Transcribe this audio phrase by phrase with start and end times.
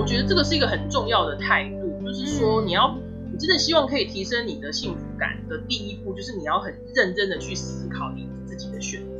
[0.00, 2.96] 我觉得这个是一个很重要的态度，就是说你要，
[3.30, 9.19] 你真的希望可以提升你的幸福感的第一步，就是你要很认真的去思考你自己的选择。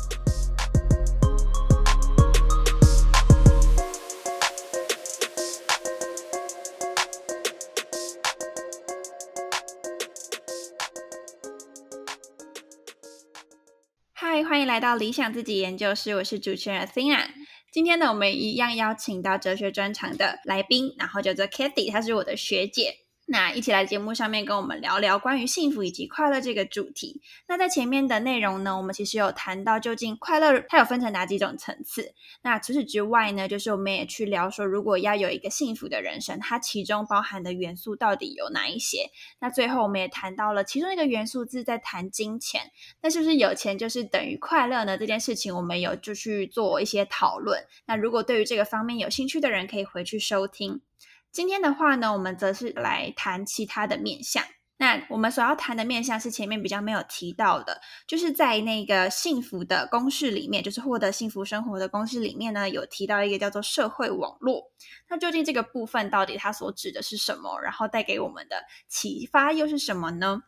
[14.71, 17.25] 来到理想自己研究室，我是主持人 Athena。
[17.73, 22.95] 今天呢，我们一样邀请到哲学专场的来宾，然后叫做 Kathy，她是我的学姐。
[23.27, 27.21] 那一起来节目上面跟我们聊聊关于幸福以及快乐这个主题。
[27.47, 32.13] 那在前面的内容呢，我们其实有谈到究竟快乐它有分成哪几种层次。
[32.41, 39.11] 那除此之外呢，就是我们也去聊说，如果要有一个幸福的人生，它其中包含的元素到底有哪一些？
[39.39, 42.71] 那最后我们也谈到了其中一个元素是在谈金钱。
[43.01, 44.97] 那是不是有钱就是等于快乐呢？
[44.97, 47.63] 这件事情我们有就去做一些讨论。
[47.85, 50.81] 那如果对于这个方面有兴趣的人，可以回去收听。
[51.31, 54.43] 今天的话呢，我们则是来谈其他的面相。
[54.77, 64.71] 那我们所要谈的面相是前面比较没有提到的，就是在那个幸福的公式里面，就是获得幸福生活的公式里面呢，有提到一个叫做社会网络。
[65.07, 67.61] 那究竟这个部分到底它所指的是什么？
[67.61, 70.41] 然后带给我们的启发又是什么呢？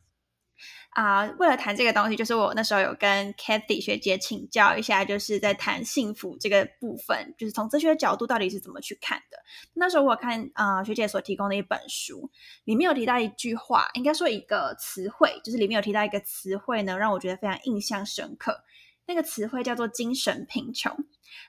[0.92, 9.38] 啊，为了谈这个东西，就是我那时候有跟 Kathy 学姐请教一下，就是在谈幸福这个部分，就是从哲学角度到底是怎么去看的。
[9.74, 12.30] 那时候我看啊学姐所提供的一本书，
[12.66, 18.64] 里面有提到一句话，应该说一个词汇，就是里面有提到一个词汇呢，让我觉得非常印象深刻。
[19.06, 20.96] 那个词汇叫做精神贫穷。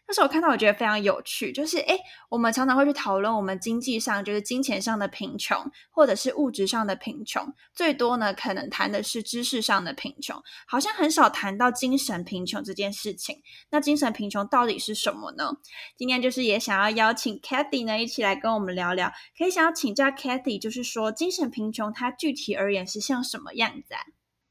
[0.07, 13.43] 那时候我看到，我觉得非常有趣，就是诶，我们常常会去讨论我们经济上，就是金钱上的贫穷，或者是物质上的贫穷，最多呢可能谈的是知识上的贫穷，好像很少谈到精神贫穷这件事情。
[13.71, 15.57] 那精神贫穷到底是什么呢？
[15.97, 24.01] 今天就是也想要邀请 Kathy 呢一起来跟我们聊聊，可以想要请教 Kathy，就是说精神贫穷它具体而言是像什么样子啊？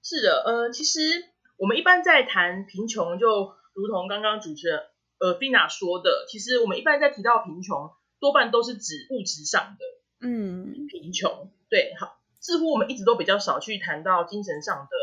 [0.01, 0.99] 是的，呃，其实
[1.57, 4.79] 我们一般在谈贫穷，就如同刚刚主持人。
[5.23, 11.49] 呃，Fina 说的，其实我们一般在提到贫穷，多半都是指物质上的，嗯，贫穷。
[11.69, 14.97] 对，好，似乎我们一直都比较少去谈到精神上的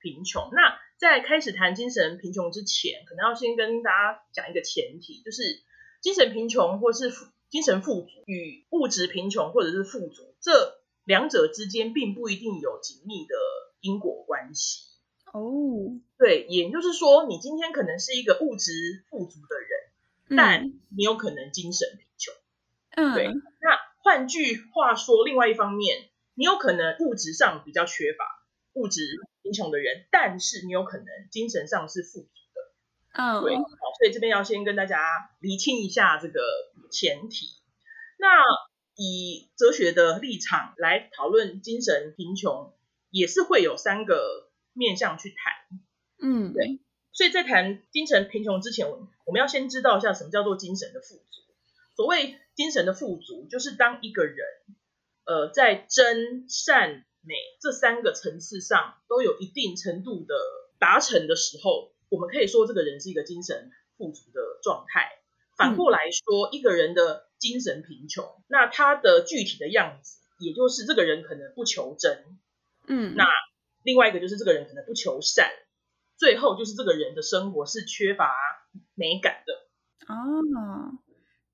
[0.00, 0.50] 贫穷。
[0.50, 5.42] 那在开始谈精神贫穷之前，可能要先跟大家讲一个前提，就是
[6.00, 7.12] 精神贫穷或是
[7.48, 13.36] 精神富足与物质贫穷或者是富足这两者之间，并不一定有紧密的
[13.80, 14.95] 因果关系。
[15.36, 18.72] 哦，对，也就是说，你今天可能是一个物质
[19.10, 22.34] 富足的人，但你有可能精神贫穷。
[22.92, 23.26] 嗯，对。
[23.60, 28.24] 那换句话说，另外一方面，你有可能物质上比较缺乏，
[28.72, 29.02] 物质
[29.42, 33.22] 贫穷的人，但是你有可能精神上是富足的。
[33.22, 33.56] 嗯，对。
[33.56, 33.62] 好，
[33.98, 34.98] 所以这边要先跟大家
[35.40, 36.40] 厘清一下这个
[36.90, 37.48] 前提。
[38.16, 38.26] 那
[38.94, 42.72] 以哲学的立场来讨论精神贫穷，
[43.10, 44.46] 也是会有三个。
[44.76, 45.80] 面向去谈，
[46.22, 46.78] 嗯，对，
[47.12, 51.42] 所以在谈精神贫穷之前，我们要先知道一下什么叫做精神的富足。
[51.96, 54.36] 所谓精神的富足，就是当一个人，
[55.24, 60.34] 呃，在真善美这三个层次上都有一定程度的
[60.78, 65.10] 达成的时候，我们可以说这个人是一个精神富足的状态。
[65.56, 72.38] 反过来说，一个人的精神贫穷，那他的具体的样子，也就是这个人可能不求真，
[72.86, 73.24] 嗯，那。
[73.86, 75.48] 另外一个就是这个人可能不求善，
[76.18, 78.34] 最后就是这个人的生活是缺乏
[78.96, 79.52] 美感的。
[80.12, 80.98] 哦，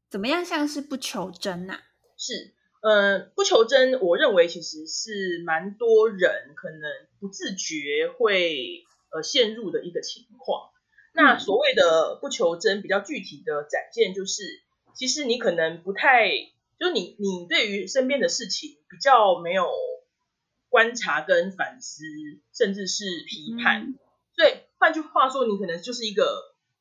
[0.08, 1.78] 怎么样像是不求真呐？
[2.16, 6.80] 是，呃，不求真，我认为其实是蛮多人可能
[7.20, 8.82] 不自觉会
[9.12, 10.70] 呃陷入的一个情况。
[11.12, 14.42] 那所谓的不求真，比较具体的展现就是，
[14.94, 16.30] 其实你可能不太，
[16.80, 19.70] 就是你你对于身边的事情比较没有。
[20.72, 22.02] 观察跟反思，
[22.56, 23.92] 甚至是批判，
[24.34, 26.24] 所以换句话说，你可能就是一个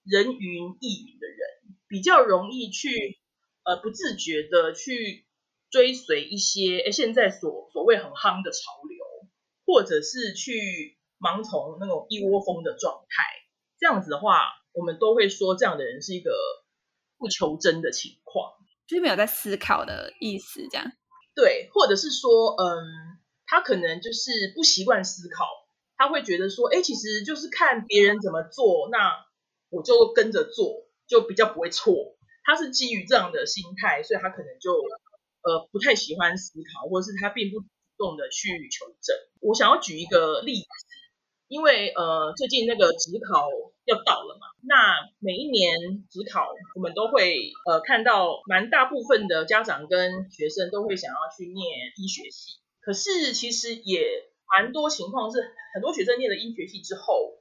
[0.05, 3.19] 人云亦云的人，比较容易去
[3.65, 5.25] 呃不自觉的去
[5.69, 9.05] 追随一些诶现在所所谓很夯的潮流，
[9.65, 13.25] 或者是去盲从那种一窝蜂的状态。
[13.77, 16.31] 这样子的话，我们都会说这样的人是一个
[17.17, 18.53] 不求真的情况，
[18.87, 20.89] 就是没有在思考的意思，这样。
[21.35, 23.19] 对，或者是说，嗯，
[23.51, 25.45] 他可能就是不习惯思考，
[25.97, 29.25] 他会觉得说，哎，其实就是看别人怎么做，那
[29.69, 32.15] 我就跟着做，就比较不会错。
[32.45, 34.71] 他是基于这样的心态，所以他可能就
[35.43, 37.67] 呃不太喜欢思考，或者是他并不主
[37.97, 39.17] 动的去求证。
[39.41, 40.65] 我想要举一个例子，
[41.49, 43.49] 因为呃最近那个职考
[43.83, 55.41] 要到了嘛，那每一年职考我们都会呃看到蛮大部分的家长跟学生都会想要去念医学系，可是其实也蛮多情况是
[55.73, 57.39] 很多学生念了医学系之后，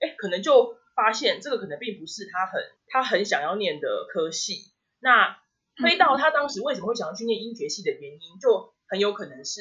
[0.00, 5.38] 哎可能就发现这个可能并不是他很他很想要念的科系，那
[5.76, 9.60] 推到他当时为什么会想要去念医学系的原因，就很有可能是。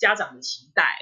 [0.00, 0.96] 家长的期待，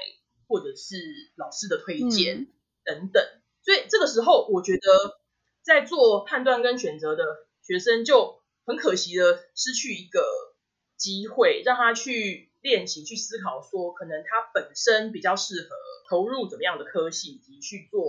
[0.47, 0.95] 或者是
[1.35, 2.47] 老师的推荐
[2.83, 3.23] 等等，
[3.61, 5.19] 所以这个时候，我觉得
[5.61, 7.23] 在做判断跟选择的
[7.61, 10.25] 学生就很可惜的失去一个
[10.95, 15.69] 机会，让他去练习、去思考，说可能他本身比较适合
[16.09, 18.03] 投入怎么样的科系，以及去做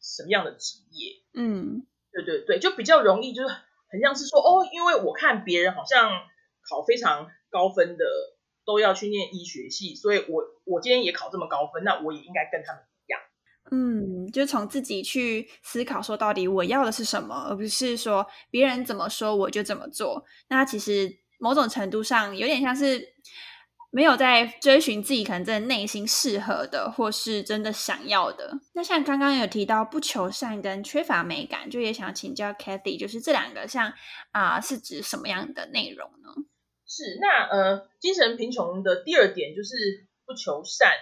[0.00, 1.22] 什么样的职业。
[1.34, 3.48] 嗯，对对对，就比较容易，就是
[3.90, 6.10] 很像是说，哦，因为我看别人好像
[6.68, 8.04] 考非常高分的。
[8.66, 13.20] 都要去念医学系，所以我我今天也考这么高分，那我也应该跟他们一样。
[13.72, 20.24] 嗯，就从自己去思考，说到底我要的是什么，而不是说别人怎么说我就怎么做。
[20.50, 21.10] 那其实
[21.40, 23.00] 某种程度上有点像是
[23.92, 28.58] 没有在追寻自己可能真的内心适合的，或是真的想要的。
[28.72, 33.92] 那像刚刚有提到不求善跟缺乏美感，就也想请教 Kathy，就是这两个像
[34.30, 36.28] 啊是指什么样的内容呢？
[36.86, 40.92] 是，那呃，精神贫穷的第二点就是不求善。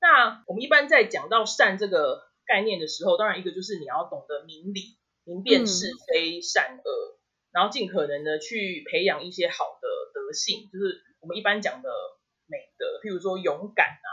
[0.00, 7.18] 那我们一般在讲到善这个概念的时候，当然一个就是你要懂得明理，明辨是非善恶，
[7.52, 11.90] 然后尽可能的去培养一些好的德性，就是我们一般讲的
[12.50, 14.10] 美的，譬如说勇敢啊，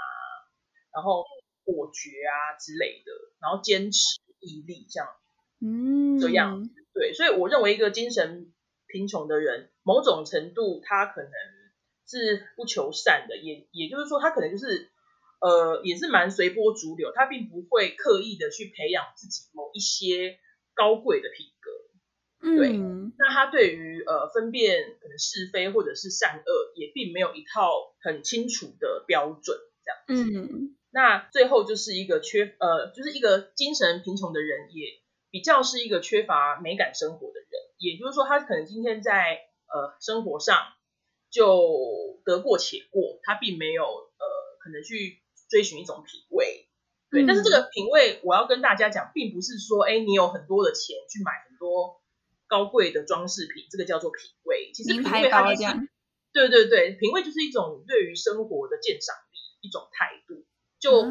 [0.93, 1.25] 然后
[1.63, 3.11] 果决啊之类的，
[3.41, 5.09] 然后坚持毅力，这样，
[5.59, 8.53] 嗯，这样，对，所以我认为一个精神。
[8.89, 11.31] 贫穷的人，某种程度他可能
[12.07, 14.89] 是不求善的，也也就是说，他可能就是
[15.41, 20.39] 呃，也是蛮随波逐流，他并不会刻意的去培养自己某一些
[20.73, 21.47] 高贵的品
[22.39, 22.55] 格。
[22.55, 22.77] 对，
[23.17, 30.23] 那他对于呃分辨可能是非或者是善恶，也并没有一套很清楚的标准，这样。
[30.25, 37.49] 嗯，那最后就是一个缺呃，就是一个精神贫穷的人，也比较是一个缺乏美感生活的人。
[37.77, 40.57] 也就是说，他可能今天在呃生活上
[41.29, 44.25] 就得过且过，他并没有呃
[44.59, 46.67] 可能去追寻一种品味，
[47.11, 47.25] 对。
[47.27, 52.01] 但是这个品味，我要跟大家讲，并不是说，哎，你有很多的钱去买很多
[52.47, 54.71] 高贵的装饰品，这个叫做品味。
[54.73, 55.89] 其实品味它是，
[56.33, 60.45] 对对对，品味就是一种对于生活的鉴赏力，一种态度，
[60.79, 61.01] 就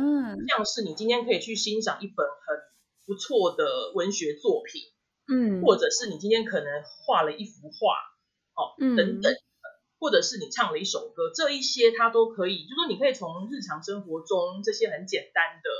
[0.48, 2.58] 像是你今天可以去欣赏一本很
[3.06, 4.82] 不错的文学作品。
[5.28, 7.98] 嗯，或者是你今天可能画了一幅画，
[8.54, 9.34] 哦，等等，
[9.98, 15.70] 或者是你唱了一首歌，这一些它都可以，就说你可以从日常生活中这些很简单的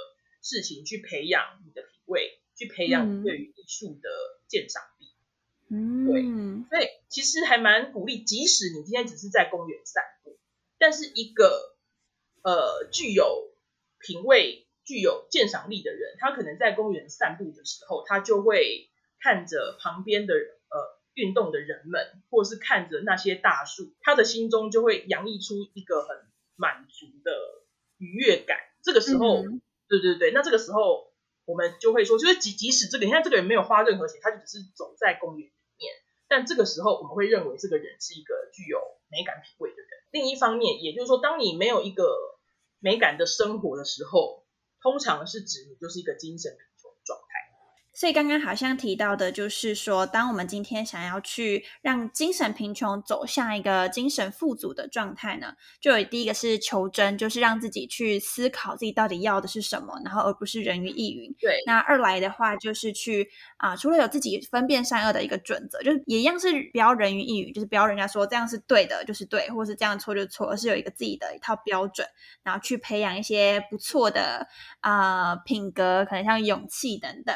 [0.43, 4.11] 事情去培养你的品味，去培养你对于艺术的
[4.49, 4.96] 鉴赏力。
[5.69, 10.39] 嗯，对，所以其实还蛮鼓励，即使你今天只是在公园散步，
[10.79, 11.77] 但是一个
[12.43, 13.51] 呃具有
[13.99, 18.91] 品味、具有鉴赏力的人，他可能在公园散步的时候，他就会。
[19.19, 26.17] 看着旁边的呃运动的人们，或是看着那些大树，他的心中就会洋溢出一个很
[26.55, 27.33] 满足的
[27.97, 28.59] 愉悦感。
[28.83, 29.43] 这个时候，
[29.89, 31.06] 对对对，那这个时候
[31.47, 35.95] 我们就会说，就是即即使这个你看这个人没有花任何钱，他就只是走在公园里面，
[36.29, 39.89] 但这个时候我们会认为这个人是一个具有美感品味的人。
[40.11, 42.19] 另一方面，也就是说，当你没有一个
[42.81, 44.45] 美感的生活的时候，
[44.83, 46.57] 通常是指你就是一个精神。
[47.97, 61.35] 所以刚刚好像提到的，就是说，当我们今天想要去让精神贫穷走向一个精神富足的状态呢，就有第一个是求真，就是让自己去思考自己到底要的是什么，然后而不是人云亦云。
[61.41, 61.63] 对。
[61.65, 63.27] 那二来的话，就是去
[63.57, 72.07] 啊，除了有自己分辨善恶的一个准则，就是也一样是不要人云亦云，就是不要人家说这样是对的，就是对，或是这样错就错，而是有一个自己的一套标准，
[72.43, 74.47] 然后去培养一些不错的
[74.81, 77.35] 啊品格，可能像勇气等等。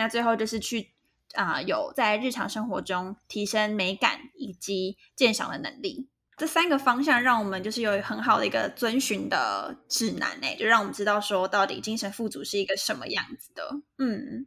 [0.00, 0.92] 那最后就是去
[1.34, 13.68] 啊，有在日常生活中提升美感以及鉴赏的能力，这三个方向让我们就是有很好的一个遵循的指南呢，就让我们知道说到底精神富足是一个什么样子的。
[13.98, 14.46] 嗯，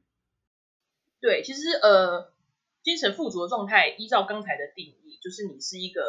[1.21, 2.33] 对，其实呃，
[2.81, 6.01] 精神富足的状态，依照刚才的定义，就是你是一个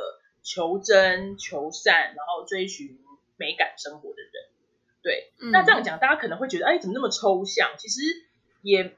[0.43, 2.99] 求真、求善，然后追寻
[3.37, 4.33] 美感生活的人。
[5.03, 7.73] 对，那这样讲，大家可能会觉得，哎，怎么那么抽象？
[7.77, 8.01] 其实
[8.63, 8.97] 也，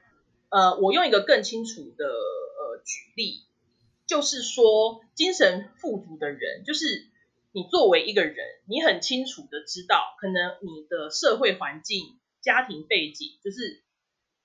[0.49, 3.45] 呃，我用一个更清楚的呃举例，
[4.05, 7.07] 就是说，精神富足的人，就是
[7.51, 8.35] 你作为一个人，
[8.65, 13.83] 你很清楚的知道，可能你的社会环境、家庭背景，就是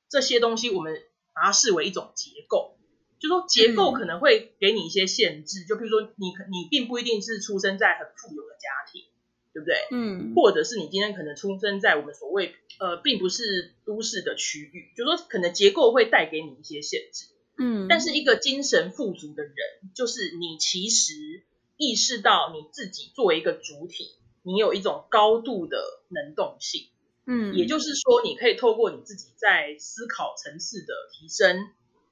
[0.09, 1.01] 这些东西，我们
[1.33, 2.77] 把它视为一种结构，
[3.21, 9.05] 就说结构可能会给你一些限制，就比如说，你你并不一定是出生在很富有的家庭。
[9.53, 9.77] 对不对？
[9.91, 17.27] 嗯，或者是你今天可能出生在我们所谓呃，并不是都市的区域，就说可能结构会带给你一些限制，
[17.59, 19.55] 嗯，但是一个精神富足的人，
[19.95, 21.45] 就是你其实
[21.77, 26.89] 意识到你自己作为一个主体，你有一种高度的能动性，
[27.27, 31.69] 嗯，也就是说，你可以透过你自己在思考层次的提升，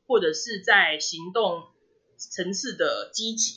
[0.07, 1.63] 或者是在行动
[2.17, 3.55] 层次的积极，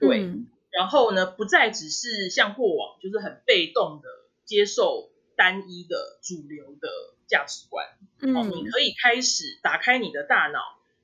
[0.00, 0.32] 对。
[0.76, 4.08] 然后呢，不再只是像过往，就是很被动的
[4.44, 6.88] 接受单一的主流的
[7.26, 7.86] 价值观。
[8.20, 10.60] 嗯，你可以开始打开你的大脑，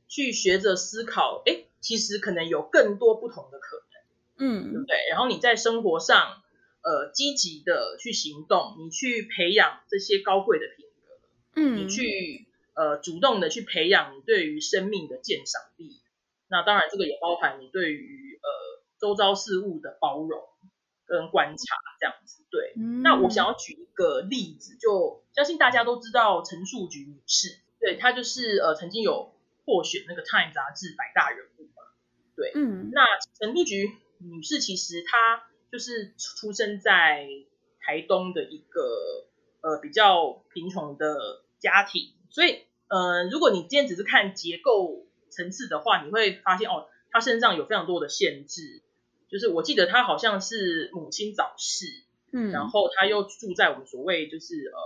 [0.09, 1.43] 去学着思考。
[1.47, 4.61] 哎，其实可能有更多不同的可能。
[4.61, 4.97] 嗯，对不对？
[5.09, 6.43] 然后你在生活上，
[6.83, 11.62] 呃，积极的去行动，你去培养这些高贵的品格。
[11.62, 16.02] 嗯，你去呃主动的去培养你对于生命的鉴赏力。
[16.49, 18.32] 那当然，这个也包含你对于呃。
[19.02, 20.40] 周遭事物的包容
[21.06, 22.73] 跟观察，这样子对。
[23.02, 29.35] 那我想要举一个例子，就相信大家都知道陈树菊女士，对她就是呃曾经有
[29.66, 31.82] 获选那个《Time》杂志百大人物嘛。
[32.37, 32.90] 对，嗯。
[32.92, 33.02] 那
[33.40, 35.42] 陈树菊女士其实她
[35.73, 37.26] 就是出生在
[37.80, 39.26] 台东的一个
[39.62, 48.80] 呃比较贫穷的家庭，所以呃如果你今天只是看结构层次的话，你会发现哦，她身上有非常多的限制。
[49.33, 51.87] 就是我记得他好像是母亲早逝，
[52.33, 54.79] 嗯，然后他又住在我们所谓就是呃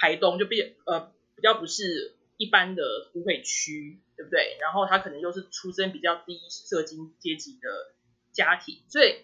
[0.00, 2.82] 台东，就比呃比较不是一般的
[3.14, 4.58] 都会区，对不对？
[4.60, 7.94] 然后他可能又是出身比较低社经阶级的
[8.32, 9.18] 家庭，所以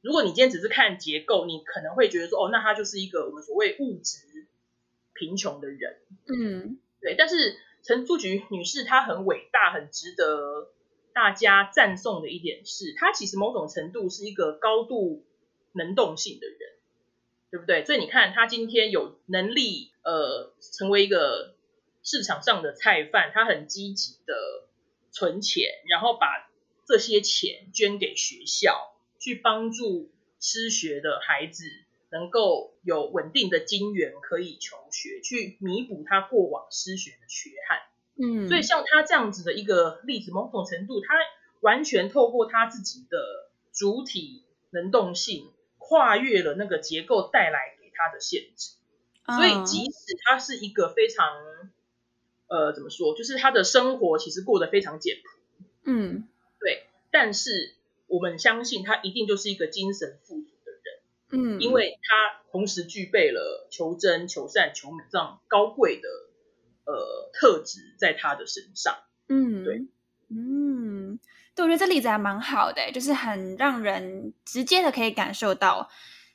[0.00, 4.46] 如果你今天只是看结构，你可能会觉得说，哦，那他就是一个我们所谓物质
[5.12, 7.14] 贫穷的人，嗯，对。
[7.18, 10.70] 但是陈淑菊女士她很伟大，很值得。
[11.14, 15.24] 大家赞颂的一点是，他其实某种程度是一个高度
[15.72, 16.58] 能动性的人，
[17.52, 17.84] 对不对？
[17.84, 21.54] 所以你看，他今天有能力，呃，成为一个
[22.02, 24.66] 市场上的菜贩，他很积极的
[25.12, 26.50] 存钱，然后把
[26.84, 31.64] 这些钱捐给学校，去帮助失学的孩子
[32.10, 37.78] 能够有稳定的金源可以求学，去弥补他过往失学的缺憾。
[38.16, 41.14] 嗯，所以像他这样子的一个例子，某种程度，他
[41.60, 43.18] 完全透过他自己的
[43.72, 48.74] 主体能动性，跨越了那个结构带来给他的限制。
[49.26, 51.26] 所以即使他是一个非常，
[52.46, 55.66] 呃，怎么说，就是他的生活其实过得非常简朴。
[55.84, 56.28] 嗯，
[56.60, 56.86] 对。
[57.10, 57.74] 但是
[58.06, 61.56] 我们相信他一定就是一个精神富足的人。
[61.56, 66.08] 嗯，因为他同时具备了求真、求善、求美这样高贵的。
[66.86, 68.94] 呃，特质在他的身上，
[69.28, 69.86] 嗯，对，
[70.28, 71.18] 嗯，
[71.54, 75.88] 对，我觉得这例子还蛮好的，就是很让人直接的可以感受到，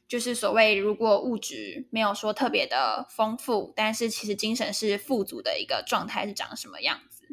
[0.07, 7.25] 就是所谓如果物质没有说特别的丰富，但是其实精神是富足的一个状态是长什么样子，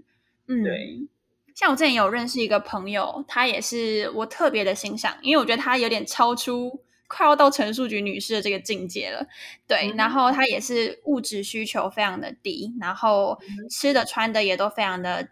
[0.48, 1.08] 嗯，对，
[1.54, 6.82] 像我之前有认识一个朋友，他也是我特别的欣赏，因为我觉得他有点超出。
[7.08, 9.26] 快要到陈述菊女士的这个境界了，
[9.66, 13.38] 对，然后她也是物质需求非常的低，然后
[13.70, 15.28] 吃的穿的也都非常的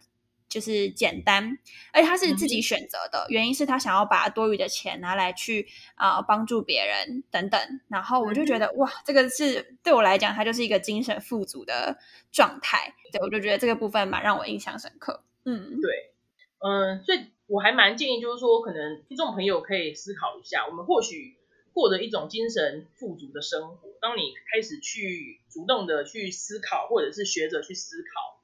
[0.49, 1.59] 就是简单，
[1.93, 5.67] 而且她是自己选择的，原因是她想要把多余的钱拿来去
[5.97, 11.99] 啊帮助别人等等，然后我就觉得哇，这个是对我来讲，她就是一个精神富足的
[12.31, 16.13] 状态，对我就觉得这个部分蛮让我印象深刻，嗯，对，
[16.61, 21.37] 嗯，所以我还蛮建议，就是说可能听众朋友可以思考一下，我们或许。
[21.75, 23.91] 过着一种精神富足的生活。
[24.01, 28.41] 当你开始去主动的去思考，或者是学着去思考，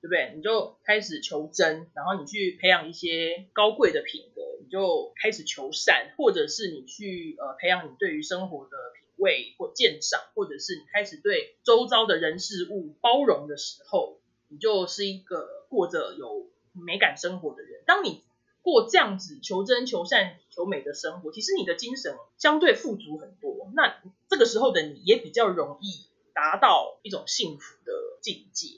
[0.00, 0.34] 对不对？
[0.36, 17.82] 你就开始求真，然后你去培养一些高贵的品格，你就开始求善，或者是你去呃培养你对于生活的品味或鉴赏，或者是你开始对周遭的人事物包容的时候，你就是一个过着有美感生活的人。
[17.86, 18.22] 当你
[18.60, 23.72] 过这样子求真、求善、求美的生活，其实你的精神相对富足很多。
[23.74, 28.68] 那这个时候的你也比较容易达到一种幸福的境界。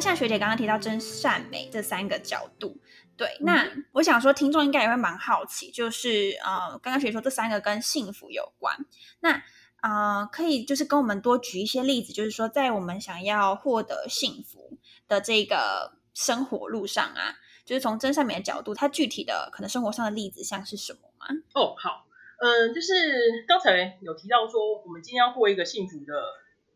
[0.00, 2.80] 那像学姐刚刚提到真善美这三个角度，
[3.18, 8.74] 对，那我想说听众应该也会蛮好奇，就是呃，刚刚学姐说这三个跟幸福有关，
[9.20, 9.42] 那
[9.82, 21.26] 啊，可以就是跟我们多举一些例子，就是说在我们想要获得幸福的这个生活路上啊，就是从真善美的角度，它具体的可能生活上的例子像是什么吗？
[21.52, 22.06] 哦，好，
[22.38, 26.14] 嗯，就是刚才有提到说，我们今天要过一个幸福的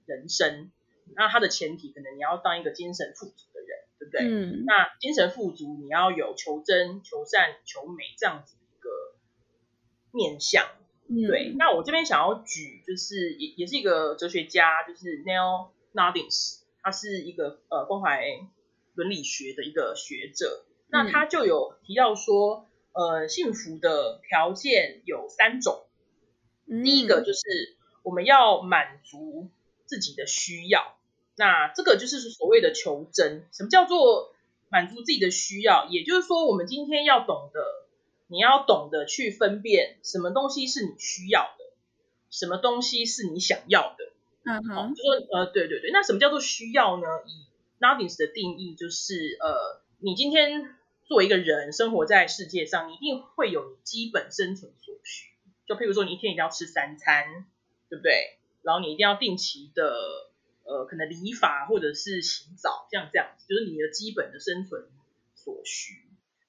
[0.04, 0.70] 人生。
[1.16, 4.20] 那它的前提可能你要当一个精神富足的人，对不对？
[4.26, 4.64] 嗯。
[4.66, 8.90] 那精神富足，你要有求真、求善、求美这样子一个
[10.10, 10.66] 面相，
[11.28, 11.54] 对。
[11.56, 18.24] 那我这边想要举，就是也也是一个哲学家，就是 Neil Nardins，他是一个呃关怀
[18.94, 20.64] 伦理学的一个学者。
[20.88, 25.86] 那他就有提到说，呃，幸福的条件有三种。
[26.82, 27.40] 第一个就是
[28.02, 29.50] 我们要满足。
[29.86, 30.96] 自己的需要，
[31.36, 33.46] 那这个就是所谓的求真。
[33.52, 34.34] 什么叫做
[34.68, 35.86] 满足自己的需要？
[35.90, 37.60] 也就是说，我们今天要懂得，
[38.26, 41.64] 你要懂得去分辨什么东西是你需要的，
[42.30, 44.12] 什么东西是你想要的。
[44.44, 47.06] 嗯哼，就说呃，对对对，那什么叫做需要呢？
[47.26, 47.46] 以
[47.80, 50.74] Nardins 的定义就是，呃，你今天
[51.06, 55.30] 作为一个人生活在世界上，你一定会有你基本生存所需。
[55.66, 57.46] 就譬如说，你一天一定要吃三餐，
[57.88, 58.38] 对不对？
[58.64, 59.94] 然后你一定要定期的，
[60.64, 64.88] 呃，可能理发或者是洗澡，像这样子，就是你的基本的生存
[65.34, 65.92] 所需。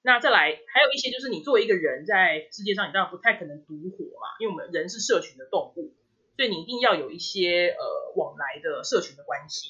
[0.00, 5.92] 那再来，还有一些就是你作为一个人在世界上，你当然不太可能独活嘛，因为我们人是社群的动物，
[6.36, 9.68] 所以你一定要有一些呃往来的社群的关系，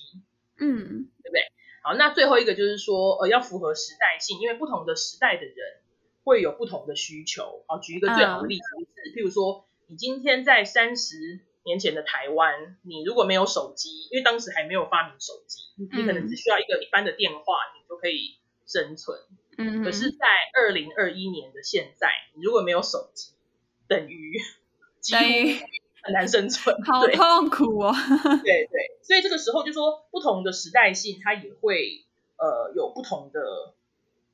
[0.61, 1.43] 嗯，对不对？
[1.83, 5.57] 好，那最后一个就是说，呃，要符合时代性，因为不同的时代的人
[6.23, 7.65] 会有不同的需求。
[7.67, 8.63] 好，举一个最好的例子
[9.03, 11.41] 是，譬如说，你今天在三十。
[11.67, 17.43] 年前的台湾，你如果没有手机，因为当时还没有发明手机，你可能只需要一个一般的电话，
[17.75, 19.19] 你就可以生存。
[19.59, 23.33] 嗯，可是，在二零二一年的现在，你如果没有手机，
[23.89, 24.39] 等于
[25.01, 25.21] 几乎
[26.03, 27.93] 很难生存， 好痛苦哦。
[28.45, 32.05] 对对，所以这个时候就说，不同的时代性，它也会
[32.39, 33.75] 呃有不同的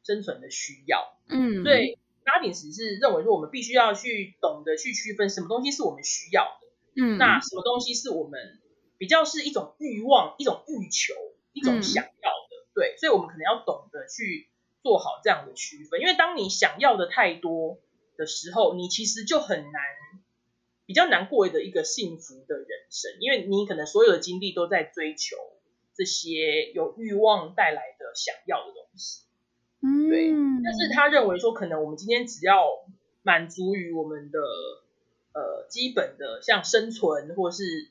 [0.05, 1.16] 生存的需要。
[1.29, 6.59] 嗯，对，拉丁斯是认为说，我们必须要去懂得去区分什么东西是我们需要。
[6.94, 8.61] 嗯，那什么东西是我们
[8.98, 11.14] 比较是一种欲望、一种欲求、
[11.52, 12.66] 一种想要的？
[12.74, 14.48] 对，所以我们可能要懂得去
[14.83, 17.78] 做好这样的区分，因为当你想要的太多
[18.16, 19.83] 的时候，你其实就很难
[20.87, 25.37] 比较难过的一个幸福的人生，因为你可能所有的精力都在追求
[25.94, 29.24] 这些有欲望带来的想要的东西。
[29.81, 30.31] 嗯，对。
[30.62, 32.62] 但是他认为说，可能我们今天只要
[33.22, 34.38] 满足于我们的。
[35.72, 37.90] 呃，基本的像生存或是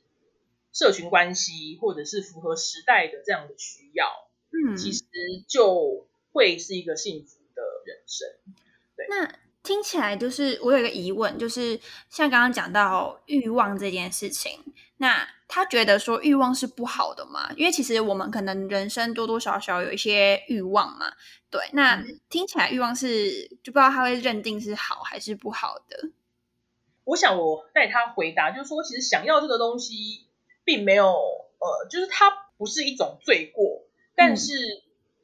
[0.71, 4.07] 社群关系，或者是符合时代的这样的需要，
[4.51, 5.03] 嗯，其实
[5.47, 8.27] 就会是一个幸福的人生。
[8.95, 14.59] 对，那听起来就是我有一个疑问，就是像刚刚讲到欲望这件事情，
[14.97, 17.51] 那他觉得说欲望是不好的吗？
[17.57, 21.11] 因为其实我们可能人生多多少少有一些欲望嘛。
[21.49, 26.09] 对，那听起来欲望是就不知道他会认定是好还是不好的。
[27.03, 30.25] 我想我带他回答，就是说，其实想要这个东西，
[30.63, 33.83] 并没有，呃，就是它不是一种罪过，
[34.15, 34.53] 但是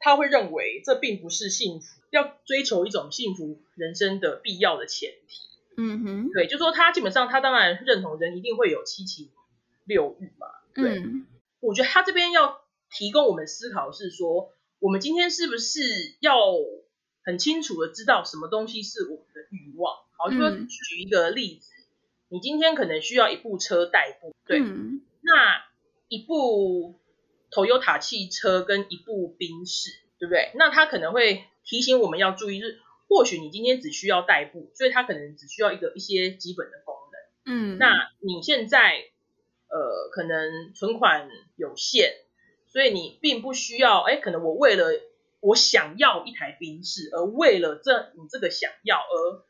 [0.00, 5.48] 他会认为这并不是幸福，要追求一种幸福人生的必要的前提。
[5.76, 9.30] 嗯哼，对，就说他基本上他当然认同人一定会有七情
[9.84, 10.48] 六欲嘛。
[10.74, 11.02] 对，
[11.60, 12.60] 我觉得他这边要
[12.90, 15.80] 提供我们思考是说，我们今天是不是
[16.18, 16.34] 要
[17.22, 19.98] 很清楚的知道什么东西是我们的欲望？
[20.18, 21.70] 好，就说举一个例子。
[22.30, 25.64] 你今天可能需要一部车代步，对，那
[26.08, 27.00] 一部
[27.50, 30.52] Toyota 汽车跟一部宾士，对不对？
[30.56, 36.94] 那它可能会提醒我们要注意，是或许你今天只需要代步，所以它可能只需要一个一些基本的功
[37.46, 38.98] 能，嗯，那你现在
[39.70, 42.12] 呃可能存款有限，
[42.66, 44.88] 所以你并不需要，哎，可能我为了
[45.40, 49.44] 我想要一台宾士，而为了这你这个想要而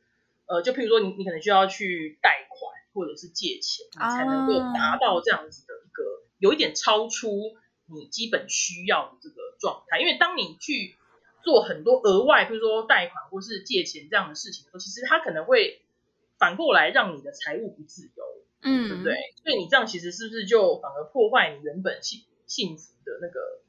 [0.49, 6.03] 呃，就譬如说你你可能需要去贷款或者是借钱，你才能够达到这样子的一个
[6.39, 7.29] 有一点超出
[7.87, 10.01] 你基本需要的这个状态。
[10.01, 10.97] 因为当你去
[11.45, 15.83] 做很多额外，譬如说贷款或是借钱这样的事情的时候，其实它可能会
[16.39, 18.25] 反过来让你的财务不自由，
[18.63, 19.15] 嗯，对不对？
[19.43, 23.61] 所以你这样其实是不是就反而破坏你原本幸幸福的那个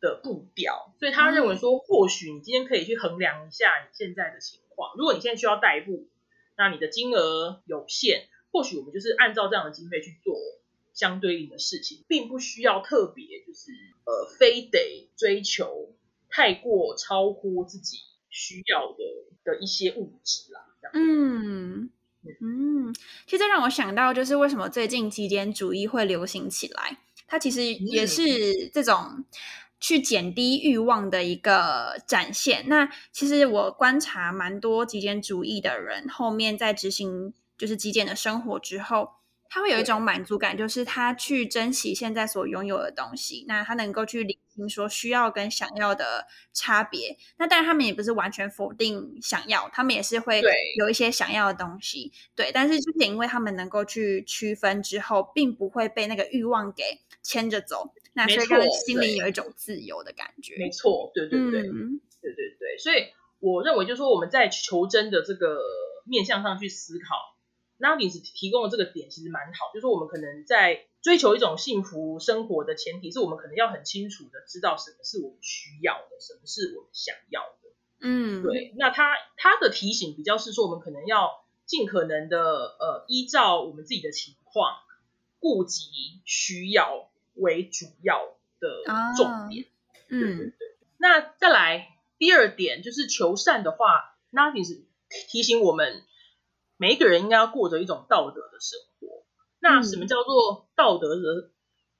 [0.00, 0.92] 的步调？
[0.98, 4.40] 所以他认为说，或许你今天可以去衡量一下你现在的
[4.88, 4.98] 情。
[4.98, 6.08] 如果你现在需要代步，
[6.56, 10.36] 那你的金额有限，或许我们就是按照这样的经费去做
[10.92, 13.72] 相对应的事情，并不需要特别就是
[14.04, 15.94] 呃，非得追求
[16.28, 19.04] 太过超乎自己需要的
[19.44, 20.66] 的一些物质啦。
[20.94, 21.90] 嗯
[22.40, 22.94] 嗯，
[23.26, 28.22] 其实让我想到就是为什么最近极简主义会流行起来，它其实也是
[28.68, 29.24] 这种
[29.82, 32.64] 去减低欲望的一个展现。
[32.68, 39.10] 那其实我观察蛮多极简主义的人，后面在执行就是极简的生活之后。
[39.54, 47.18] 他会有一种满足感，就是他去珍惜现在所拥有的东西，那他能够去理清说需要跟想要的差别。
[47.36, 50.40] 那当然，他们也不是完全否定想要，他们也是会
[50.78, 52.10] 有一些想要的东西。
[52.34, 60.56] 对，但是就是因为他们能够去区分之后，并不会被那个欲望给牵着走，那所以让心里有一种自由的感觉。
[60.58, 62.78] 没错，对对对，对对对。
[62.78, 63.06] 所以
[63.40, 65.60] 我认为，就是说我们在求真的这个
[66.04, 67.16] 面向上去思考。
[67.78, 77.70] 那你是提供的这个点其实蛮好，就是我们可能在追求一种幸福生活的前提，是我们可能要很清楚的知道什么是我们需要的，什么是我们想要的。
[78.00, 78.72] 嗯，对。
[78.76, 84.76] 那他他的提醒比较是说，我们可能要尽可能的呃，依照我们自己的情况，
[85.40, 88.18] 顾及需要为主要
[88.60, 89.66] 的重点。
[90.08, 90.52] 嗯，对对。
[90.98, 94.84] 那再来第二点就是求善的话，那你是
[95.30, 96.02] 提醒我们。
[96.78, 99.24] 每一个人应该要过着一种道德的生活。
[99.60, 101.52] 那什么叫做道德的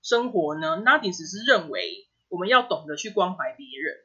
[0.02, 0.82] 生活呢？
[0.84, 3.98] 那你只是认为我们要懂得去关怀别人，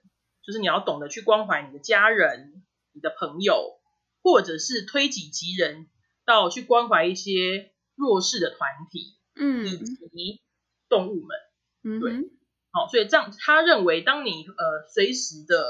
[0.46, 3.80] 就是你要懂得去关怀你的家人、你的朋友，
[4.22, 5.88] 或者是推己及人
[6.26, 10.42] 到去关怀一些弱势的团体，嗯，以及
[10.90, 11.38] 动物们，
[11.84, 12.30] 嗯，对，
[12.72, 15.68] 好，所以这样他认为，当你呃随时的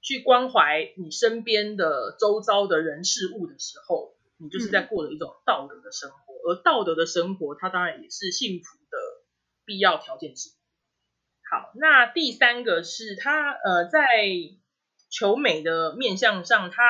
[0.00, 4.14] 去关怀你身边的周遭的人事物的时候。
[4.38, 8.98] 你就是在过了一种道德的生活，而道德的生活，它当然也是幸福的
[9.64, 10.52] 必要条件之一。
[11.50, 13.98] 好，那第三个是他呃，在
[15.08, 16.82] 求美的面向上，他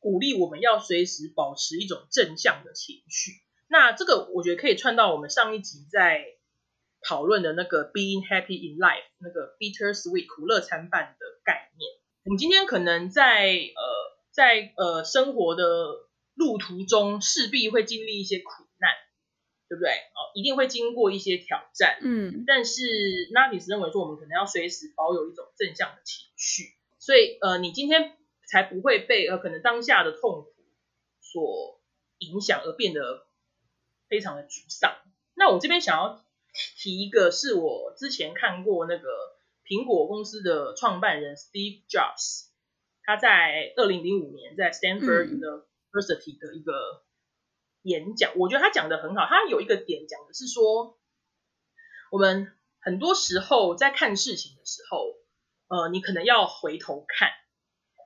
[0.00, 3.40] 鼓励我们要随时保持一种正向的情绪。
[3.68, 6.26] 那这个我觉得可以串到我们上一集在
[7.06, 11.90] 讨论的那个 being happy in life 那个 bitter sweet 苦乐参半的概念。
[12.24, 13.82] 我们今天可能在呃
[14.30, 15.64] 在呃生活的
[16.34, 18.90] 路途中势必会经历一些苦难，
[19.68, 19.90] 对不对？
[19.90, 21.98] 哦，一定会经过一些挑战。
[22.00, 22.82] 嗯，但是
[23.34, 30.54] Navis 认为说，我们可能要随时保有一种正向的情绪，所以呃，你今天才不会被呃可能当下的痛苦
[31.20, 31.80] 所
[32.18, 33.26] 影响而变得
[34.08, 34.96] 非常的沮丧。
[35.34, 36.24] 那我这边想要
[36.76, 39.08] 提一个，是我之前看过那个
[39.64, 42.48] 苹果公司的创办人 Steve Jobs，
[43.02, 47.04] 他在二零零五年在 Stanford 的 University 的一个
[47.82, 49.26] 演讲，我觉得他讲的很好。
[49.26, 50.98] 他有一个点讲的是说，
[52.10, 55.14] 我们很多时候在看事情的时候，
[55.68, 57.30] 呃，你可能要回头看，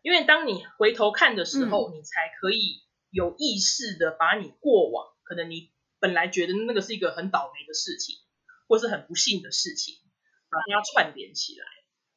[0.03, 8.17] 因为当你回头看的时候，你才可以有意识的把你过往可能你本来觉得那个是一个很倒霉的事情，
[8.68, 9.96] 或是很不幸的事情，
[10.48, 11.66] 把它串联起来。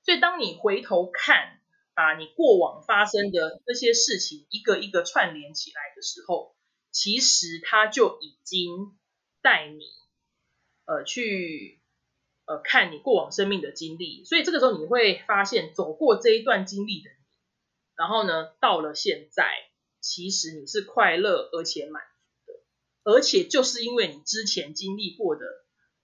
[0.03, 1.55] 所以当你回头看。
[1.95, 6.55] 把你过往发生的那些事情一个一个串联起来的时候，
[6.91, 8.97] 其实他就已经
[9.41, 9.81] 带你
[10.85, 11.81] 呃去
[12.45, 17.17] 呃看你过往生命的经历，所以这个时候你会发现走过这一段经历的你，
[17.97, 19.51] 然后呢到了现在，
[19.99, 22.01] 其实你是快乐而且满
[22.45, 25.45] 足的，而且就是因为你之前经历过的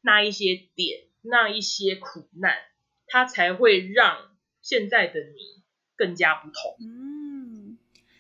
[0.06, 2.54] 那一些点、那一些苦难，
[3.08, 5.66] 它才会让现在的你。
[5.98, 7.78] 更加不同，嗯，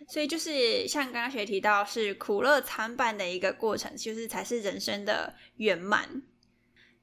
[0.07, 6.23] 所以就是像刚刚学提到，是苦乐参半的一个过程，就是才是人生的圆满。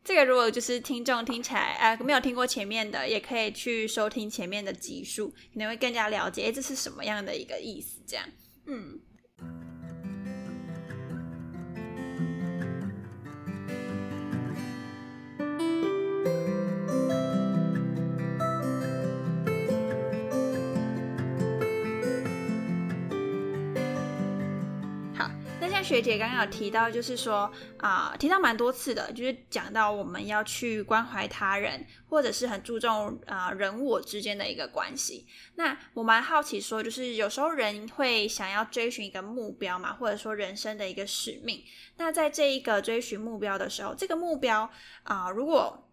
[0.03, 8.01] 这个如果就是听众听起来，呃，没有听过前面的，也可以去收听前面的集数，可能会更加了解，哎，这是什么样的一个意思？
[8.07, 8.27] 这样，
[8.65, 8.99] 嗯。
[25.93, 35.27] 学姐刚刚有提到，就是说啊，提到蛮多次的，就是讲到我们要去关怀他人，或者是很注重啊人我之间的一个关系。
[35.57, 41.63] 那我蛮好奇，说就是有时候人会想要追寻一个目标嘛，或者说人生的一个使命。
[41.99, 44.71] 那在这一个追寻目标的时候，这个目标
[45.03, 45.91] 啊，如果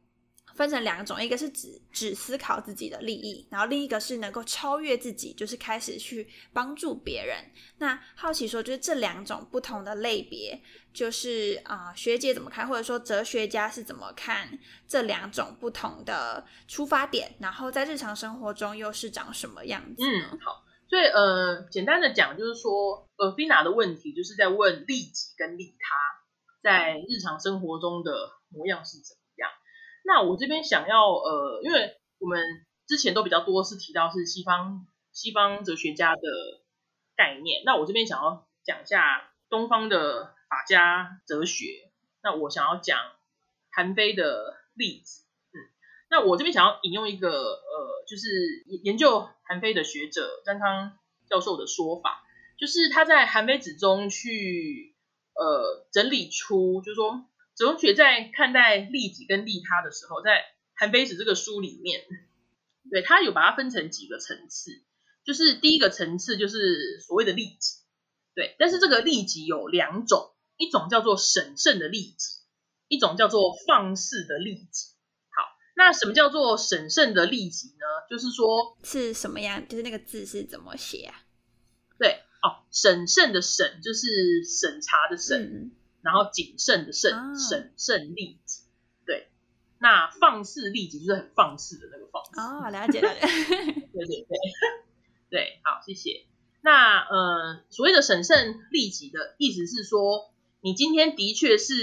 [0.60, 7.38] 分成两种，一个是只只思考自己的利益，然后另一个是能够超越自己，就是开始去帮助别人。
[7.78, 10.62] 那好奇说，就是这两种不同的类别，
[10.94, 20.04] 就是啊，学姐怎么看，或者说哲学家是怎么看这两种不同的出发点，然后在日常生活中又是长什么样子？
[20.04, 25.96] 嗯，好，所以呃，简单的讲就是说，呃，菲娜的问题就是在问利己跟利他
[26.62, 28.12] 在日常生活中的
[28.50, 29.16] 模样是怎。
[30.06, 36.22] 那我这边想要呃，因为我们之前都比较多是提到是西方西方哲学家的
[37.16, 41.92] 概念，那我这边想要讲一下东方的法家哲学。
[42.24, 43.00] 那我想要讲
[43.72, 45.58] 韩非的例子，嗯，
[46.10, 48.28] 那我这边想要引用一个呃，就是
[48.84, 50.98] 研究韩非的学者张康
[51.30, 52.24] 教授的说法，
[52.58, 54.96] 就是他在韩非子中去
[55.34, 57.26] 呃整理出，就是说。
[57.60, 60.32] 哲学在看待利己跟利他的时候，在
[60.76, 62.06] 《韩非子》这个书里面，
[62.90, 64.82] 对他有把它分成几个层次，
[65.26, 67.80] 就是第一个层次就是所谓的利己，
[68.34, 72.46] 对，但是这个利己有两种，一种叫做审慎的利己，
[72.88, 74.96] 一种叫做放肆的利己。
[75.30, 75.44] 好，
[75.76, 77.86] 那什么叫做审慎的利己呢？
[78.10, 79.68] 就是说是什么样？
[79.68, 81.26] 就是那个字是怎么写啊？
[81.98, 85.76] 对，哦，审慎的审就是审查的审。
[86.02, 88.62] 然后谨慎的慎，审慎利己，
[89.06, 89.28] 对。
[89.80, 92.40] 那放肆利己就是很放肆的那个放肆。
[92.40, 93.20] 哦，了解了解。
[93.22, 94.38] 对对对，
[95.30, 96.26] 对，好，谢谢。
[96.62, 100.32] 那呃，所谓的审慎利己的意思是说，
[100.62, 101.74] 你今天的确是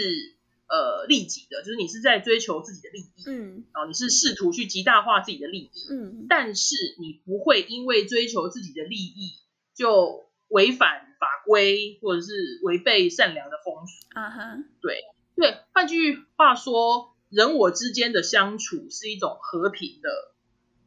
[0.68, 9.38] 呃利己的，就是你是在追求自己的利益，嗯，然后你是试图去极大化自己的利益，嗯，但是你不会因为追求自己的利益
[9.74, 11.05] 就违反。
[11.46, 15.04] 法规或者是违背善良的风俗，啊哈，对
[15.36, 20.10] 对，换句话说，人我之间的相处是一种和平的，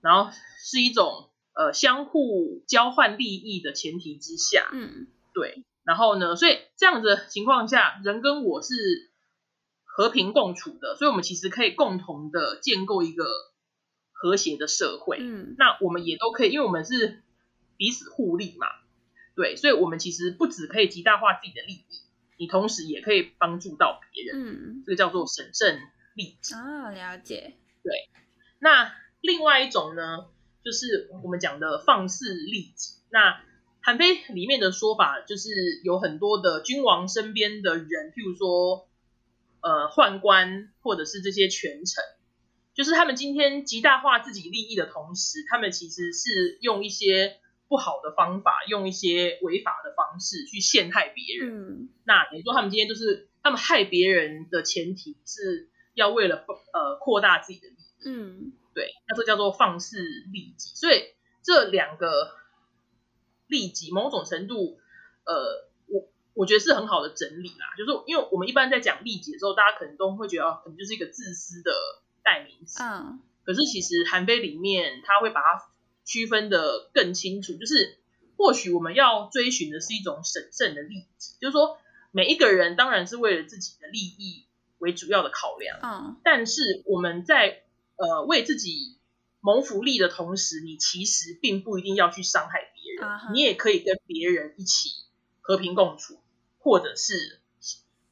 [0.02, 0.32] 然后
[0.64, 8.76] 是一种呃相互交换利益的前提之下，嗯，对，然后呢，所以这样子情况下，人跟我是
[9.86, 13.26] 和平共处的，所以我们其实可以共同的建构一个
[14.12, 17.24] 和谐的社会，嗯，那我们也都可以，因为我们是
[17.78, 18.68] 彼此互利嘛。
[19.36, 21.86] 对，所以，我们其实不只可以极大化自己的利益，
[22.38, 24.36] 你同时也可以帮助到别人。
[24.36, 25.80] 嗯，这个叫做审慎
[26.14, 26.54] 利己。
[26.56, 27.56] 啊，了解。
[27.82, 28.10] 对，
[28.60, 30.26] 那另外一种呢，
[30.64, 32.96] 就是我们讲的放肆利己。
[33.10, 33.42] 那
[33.82, 35.50] 韩非里面的说法，就是
[35.86, 38.90] 有很多的君王身边的人，譬如说，
[39.62, 42.04] 呃，宦官或者是这些权臣，
[42.74, 47.40] 就是他们今天极大化自己利益的同时，他们其实是用一些。
[47.70, 51.70] 不好的方法，用一些违法的方式去陷害别人。
[51.70, 58.10] 嗯，那等于说他们今天就是他们害别人的前提是要为了呃扩大自己的利益。
[58.10, 60.00] 嗯，对，那这叫做放肆
[60.34, 60.72] 利己。
[60.74, 62.32] 所以这两个
[63.46, 64.80] 利己，某种程度，
[65.26, 67.76] 呃，我我觉得是很好的整理啦。
[67.78, 71.72] 就是因为我们一般在讲利己的时候，大家可能都会觉得可能就是一个自私的
[72.24, 72.82] 代名词。
[72.82, 75.69] 嗯，可是其实韩非里面他会把它。
[76.10, 78.00] 区分的更清楚，就是
[78.36, 81.78] 或许我们要追寻的是一种审慎的利己，就是说
[82.10, 84.48] 每一个人当然是为了自己的利益
[84.80, 87.62] 为主要的考量，嗯，但是我们在
[87.96, 88.98] 呃为自己
[89.40, 94.90] 谋福利的同时，你其实并不一定要去伤害别人，你也可以跟别人一起
[95.42, 96.20] 和平共处，
[96.58, 97.40] 或者是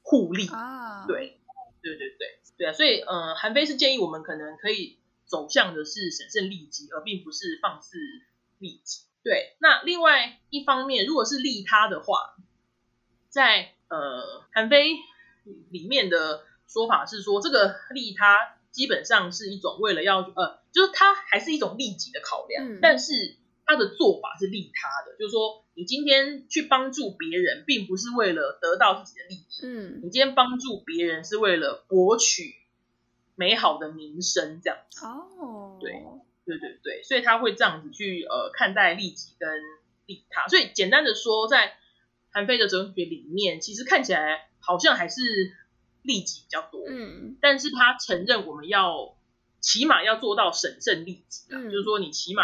[0.04, 0.48] 互利。
[0.50, 1.40] 啊，对，
[1.82, 5.00] 对对对对啊，所以呃，韩非是建议我们可能可以。
[5.28, 7.98] 走向的是审慎利己，而并不是放肆
[8.58, 9.02] 利己。
[9.24, 12.36] 对，那另外一方面，如果是利他的话，
[13.30, 14.96] 在呃韩非
[15.70, 23.36] 里面的说法是说，这个利他基本上是一种为了要呃，就是它还是一种利己的考量，但是
[23.66, 32.56] 他的做法是利他的，就是说你今天去帮助别人，并不是为了得到自己的利益，嗯，你今天帮助别人是为了博取。
[33.38, 35.94] 美好的名声这样子哦，对
[36.44, 39.48] 对对对，所以他会这样子去呃看待利己跟
[40.08, 40.48] 利他。
[40.48, 41.78] 所以简单的说，在
[42.32, 45.22] 韩非的哲学里面，其实看起来好像还是
[46.02, 49.16] 利己比较多，嗯，但是他承认我们要
[49.62, 52.44] 起码要做到审慎利己，嗯，就是说你起码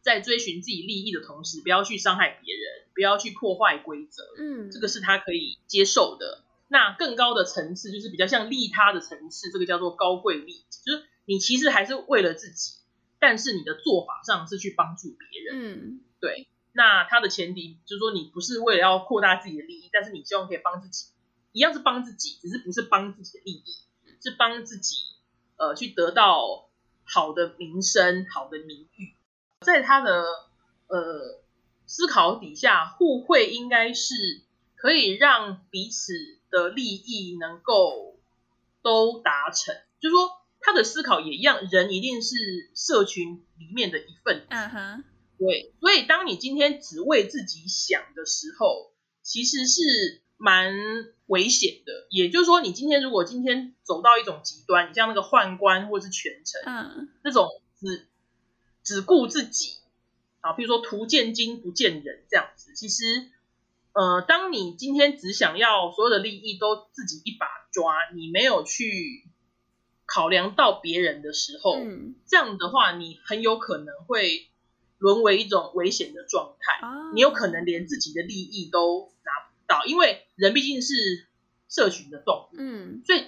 [0.00, 6.42] 在追寻自己利益的同时，不要去伤害别人，不要去破坏规则，嗯，这个是他可以接受的。
[6.72, 12.78] 那更高的层次就是比较像利他的层次，这个叫做高贵利己，就是你其实还是为了自己，
[13.20, 15.54] 但是你的做法上是去帮助别人。
[15.54, 16.48] 嗯，对。
[16.72, 21.08] 那它的前提就是说，你不是为了要扩大自己的利益，但是你希望可以帮自己，
[21.52, 23.64] 一样是帮自己，只是不是帮自己的利益，
[24.22, 24.96] 是帮自己，
[25.58, 26.70] 呃呃去得到
[27.04, 29.14] 好的名声、好的名誉，
[29.60, 30.24] 在他的
[30.86, 31.42] 呃
[31.84, 34.14] 思考底下，互惠应该是
[34.74, 36.14] 可以让彼此
[36.52, 38.16] 的利益能够
[38.82, 42.36] 都达成，就是说他的思考也一样，人一定是
[42.76, 44.46] 社群里面的一份子。
[44.50, 45.04] 嗯哼，
[45.38, 50.20] 对，所以当你今天只为自己想的时候，其实是。
[50.44, 50.74] 蛮
[51.26, 58.08] 危险的，也就是说，你今天如果今天走到一种极端，你像那个宦官或者是权臣，嗯，那种只
[58.82, 59.76] 只顾自己
[60.40, 63.30] 啊，比如说图见金不见人这样子，其实，
[63.92, 69.28] 呃，当你今天只想要所有的利益都自己一把抓，你没有去
[70.06, 74.48] 考量到别人的时候，嗯，这样的话，你很有可能会
[74.98, 79.84] 沦为一种危险的状态，你有可能连自己的利益都拿不到。
[79.84, 80.94] 因为人毕竟是
[81.68, 83.24] 社群的动物，嗯，所以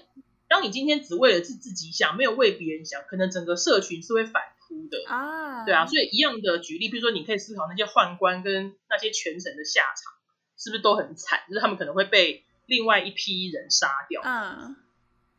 [0.48, 5.64] 当你今天只为了自自己想，没有为别人想，可能整个社群是会反扑的啊。
[5.64, 10.13] 对啊，所以一样的举例，比如说你可以思考那些宦官跟那些权臣的下场，
[10.64, 11.40] 是不是都很惨？
[11.46, 14.22] 就是他们可能会被另外一批人杀掉。
[14.24, 14.74] 嗯，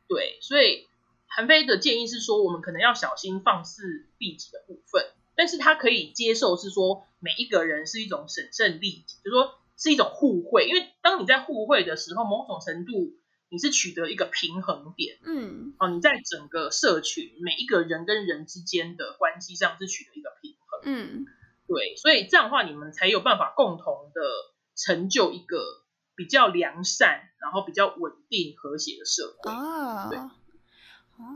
[0.08, 0.88] 对，所以
[1.28, 5.04] 韩非的建议是说，我们可能要小心放肆利己的部分，
[5.36, 9.56] 但是他可以接受是说每一个人是一种审慎利己，就是说。
[9.78, 13.12] 是一种互惠，因为当你在互惠的时候，某种程度
[13.50, 21.26] 你是取得一个平衡点，嗯，哦，你在整个社群每一个人跟人之间的关系上是取得一个平衡，嗯，
[21.68, 24.22] 对，所以这样的话你们才有办法共同的
[24.76, 25.86] 成就一个
[26.16, 30.20] 比较良善，然后比较稳定和谐的社会，哦，对。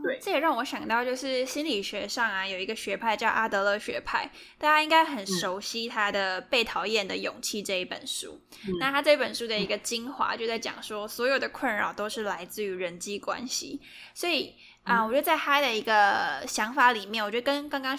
[0.04, 8.38] 对，这也让我想到，就是心理学上啊，有一个学派叫阿德勒学派，大家应该很熟悉他的《被讨厌的勇气》这一本书。
[8.78, 13.80] 那他这本书的一个精华就在讲说，所有的困扰都是来自于人际关系。
[14.14, 17.98] 所以啊，我觉得在他的一个想法里面，我觉得跟刚刚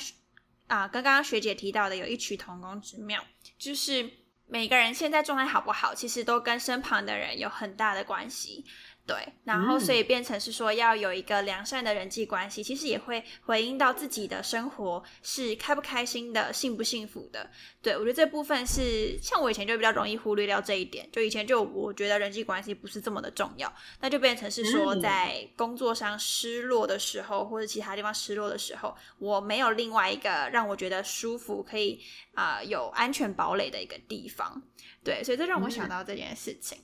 [0.68, 3.26] 啊，跟刚刚学姐提到的有异曲同工之妙，
[3.58, 4.08] 就是
[4.54, 8.66] 每个人现在状态好不好，其实都跟身旁的人有很大的关系。
[9.06, 17.50] 对，然后所以变成是说要有一个良善的人际关系，其实也会回应到自己的生活是开不开心的，幸不幸福的。
[17.82, 32.00] 对我觉得这部分是像我以前就比较容易忽略掉这一点，就以前就我觉得人际关系不是这么的重要，那就变成是说在工作上失落的时候，或者其他地方失落的时候，我没有另外一个让我觉得舒服，可以
[32.34, 34.62] 啊有安全堡垒的一个地方。
[35.04, 36.78] 对，所以这让我想到这件事情。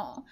[0.00, 0.24] 哦，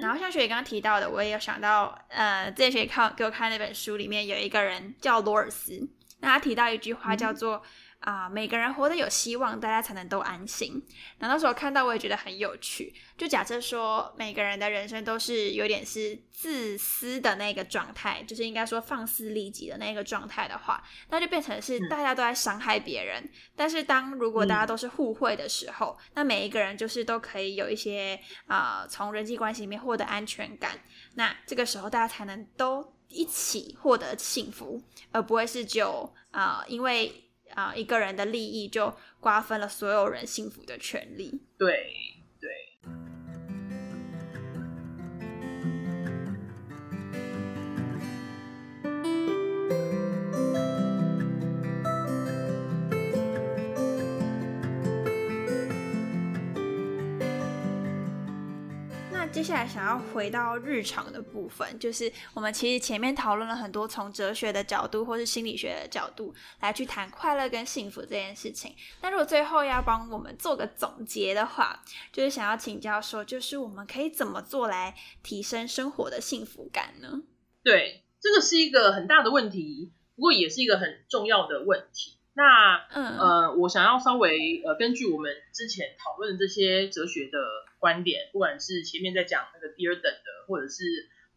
[0.00, 5.88] 然后像学姐刚刚提到的，我也有想到，呃，这学姐看给我看那本书里面有一个人叫罗尔斯，
[6.20, 7.62] 那他提到一句话叫做。
[8.02, 10.84] 啊，每个人活得有希望，大家才能都安心。
[11.18, 12.92] 那那时候看到我也觉得很有趣。
[13.16, 23.22] 就假设说，每个人的人生都是有点是自私的那个状态，就是应该说放肆利己的那个状态的话，那就变成是大家都在伤害别人。
[23.54, 30.72] 但是当如果大家都是互惠的时候，那每一个人就是都可以有一些啊，从人际关系里面获得安全感。
[31.14, 37.28] 那这个时候大家才能都一起获得幸福，而不会是就啊，因为。
[37.54, 41.42] 啊，一个人的利益就瓜分了所有人幸福的权利。
[41.58, 42.11] 对。
[59.42, 68.72] 接下来想要回到日常的部分，就是我们其实前面讨论了很多从哲学的角度或是心理学的角度来去谈快乐跟幸福这件事情。
[69.00, 77.22] 那如果最后要帮我们做个总结的话，就是想要请教说，就是我们可以怎么做来提升生活的幸福感呢？
[77.64, 82.16] 对，这个是一个很大的问题，不过也是一个很重要的问题。
[82.34, 87.38] 那嗯呃，我想要稍微呃，根据我们之前讨论这些哲学的
[87.82, 90.84] 观点，不管是前面在讲那个第二等的，或者是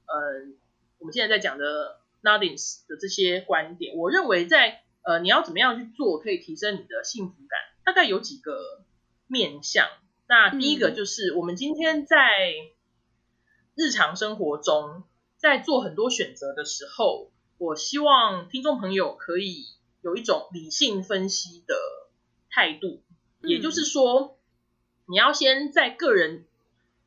[0.06, 0.54] 呃
[1.00, 8.84] 我们现在在讲的 Nothings 的这些观点，我认为在呃你要怎么样去做可以提升你的幸福感，大概有几个
[9.26, 9.88] 面向。
[10.28, 12.54] 那第一个就是我们今天在
[13.74, 15.04] 日常生活中
[15.38, 19.74] 在做很多选择的时候，我希望听众朋友可以。
[20.06, 21.76] 有一种理性分析的
[22.52, 23.02] 态度，
[23.42, 24.35] 也就是说，
[25.08, 26.46] 你要先在个人，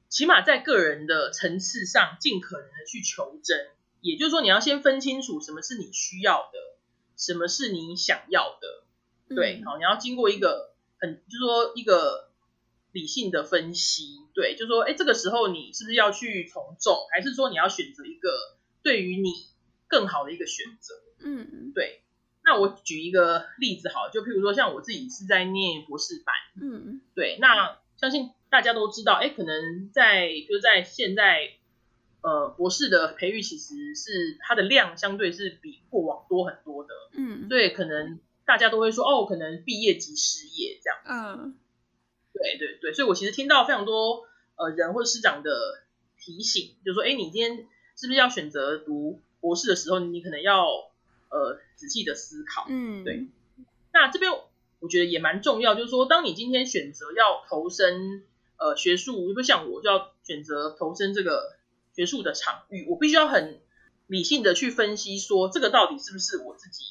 [0.09, 3.69] 起码在个人的层次上，尽可能的去求真。
[4.01, 6.59] 也就是说，你要先分清楚什么是你需要的，
[7.17, 8.85] 什么是你想要的。
[9.35, 12.31] 对，好，你要经过一个很，就是说一个
[12.93, 14.21] 理性的分析。
[14.35, 18.31] 对，就是说，哎，这个时候你是不是要去从众，还是说你要选择一个
[18.83, 19.31] 对于你
[19.89, 20.95] 更好的一个选择。
[21.19, 22.03] 嗯，对。
[22.45, 27.37] 那我举一个例子好，就譬如说像我自己是在念博士班，嗯，对。
[27.41, 31.51] 那相信大家都知道，哎，可能在就在现在，
[32.23, 41.59] 呃，博士的培育其实是它的量相对是比过往多很多的，嗯，所以可能大家都会说，哦，可能毕业即失业这样，嗯，
[42.33, 42.95] 对对对。
[42.95, 44.25] 所以我其实听到非常多
[44.57, 45.51] 呃人或者师长的
[46.19, 50.67] 提醒，就说，哎，你今天是不是要选择读博士的时候，你可能要。
[51.31, 53.27] 呃，仔细的思考，嗯，对。
[53.93, 54.33] 那这边
[54.81, 58.25] 我觉得也蛮重要，就是说，当你今天选择要投身
[58.59, 61.57] 呃学术，比如像我就要选择投身这个
[61.95, 63.61] 学术的场域，我必须要很
[64.07, 66.85] 理性的去分析，说这个到底是不是我自己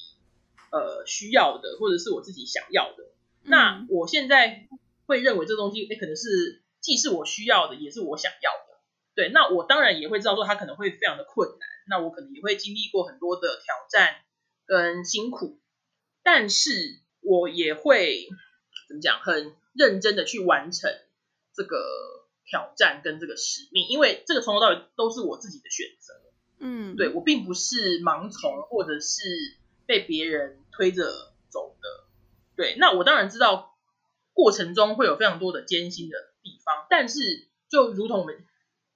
[0.70, 3.04] 呃需要的，或者是我自己想要的。
[3.42, 4.68] 那我现在
[5.06, 8.80] 会认为这东西，哎，可能是既是我需要的，也是我想要的。
[9.14, 14.16] 对，那我当然也会知道说，它可能会非常的困难，那我可能也会经历过很多的挑战。
[14.70, 15.58] 跟辛苦，
[16.22, 18.26] 但是我也会
[18.88, 20.90] 怎么讲，很认真的去完成
[21.54, 21.76] 这个
[22.46, 26.14] 挑战跟这个使命，因为这个从头到尾都是我自己的选择，
[26.58, 29.20] 嗯，对我并不是盲从或者是
[29.86, 32.06] 被别人推着走的，
[32.56, 33.76] 对，那我当然知道
[34.32, 38.46] 过程中会有非常多的艰辛的地方，但是就如同我们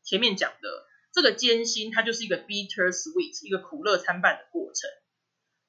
[0.02, 4.88] 前面讲的，这个艰辛它就是一个 bitter sweet，一个苦乐参半的过程。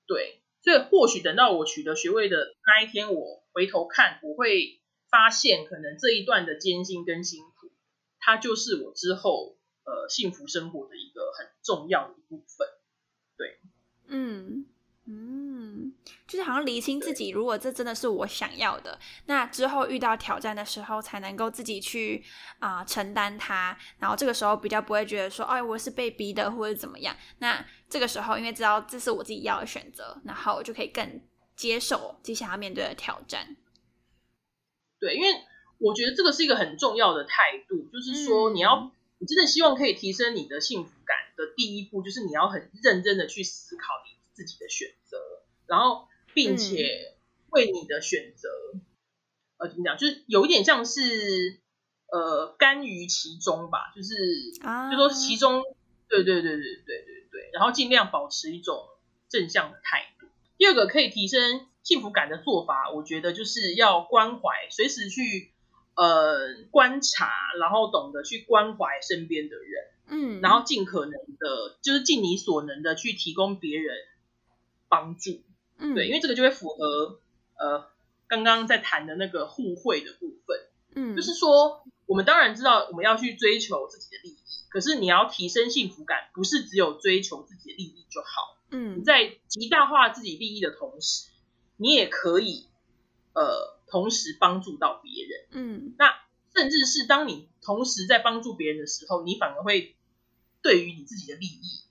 [0.05, 7.71] 对，所以或许等到我取得学位的那一天，我回头看，我会发现，可能这一段的艰辛跟辛苦，
[8.19, 12.67] 它就是我之后呃幸福生活的一个很重要的一部分。
[13.35, 13.59] 对，
[14.07, 14.65] 嗯
[15.05, 15.93] 嗯，
[16.33, 22.23] 就是好像厘清自己，如果这真的是我想要的，那之后遇到挑战的时候，才能够自己去
[22.57, 27.15] 啊承担它，然后这个时候比较不会觉得说，哎，我是被逼的或者怎么样。
[27.37, 31.21] 那这个时候，因为知道这是我自己要的选择，然后我就可以更
[31.55, 33.55] 接受接下来面对的挑战。
[34.99, 35.27] 对，因为
[35.77, 45.19] 我觉得这个是一个很重要的态度，就是说你要，你真的希望可以提升你的幸福感的第一步，就是你要很认真的去思考你自己的选择，
[45.67, 47.15] 然后并且
[47.49, 48.49] 为你的选择，
[49.57, 51.01] 呃，怎么讲，就是有一点像是
[52.11, 54.15] 呃甘于其中吧，就是
[54.91, 55.63] 就说其中，
[56.07, 57.13] 对对对对对对。
[57.33, 58.89] 对，然后尽量保持一种
[59.27, 60.27] 正向的态度。
[60.59, 65.51] 第二个可以提升幸福感的做法，我觉得就是要关怀，随时去
[65.95, 73.97] 呃观察，然后懂得去关怀身边的人，嗯，然后尽可能的，就是尽你所能的去提供别人
[74.87, 75.41] 帮助，
[75.77, 77.19] 嗯，对，因为这个就会符合
[77.57, 77.89] 呃
[78.27, 80.59] 刚刚在谈的那个互惠的部分，
[80.95, 84.37] 嗯，就是说我们当然知道我们要去追求自己的利益。
[84.69, 88.57] 可是你要提升幸福感，不是只有追求自己的利益就好。
[88.71, 91.29] 嗯，你在极大化自己利益的同时，
[91.77, 92.67] 你也可以
[93.33, 95.45] 呃同时帮助到别人。
[95.51, 96.15] 嗯，那
[96.55, 99.95] 甚至是当你同时在帮助别人的时候，你反而会
[100.63, 101.83] 对于你自己的利益。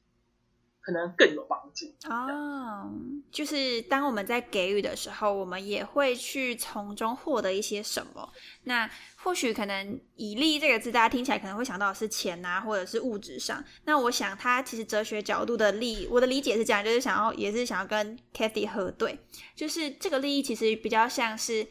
[0.83, 2.91] 可能更有帮助哦。
[3.31, 8.29] 就是当我们在给予的时候，我们也会去从中获得一些什么。
[8.65, 13.65] 那或许可能以利这个字，大家听起来可能会想到是钱啊，或者是物质上。
[13.85, 19.19] 那我想，它其实哲学角度的利，我的理解是这样，就是想要，也是想要跟 Kathy 核对，
[19.55, 21.67] 就是这个利益其实比较像是。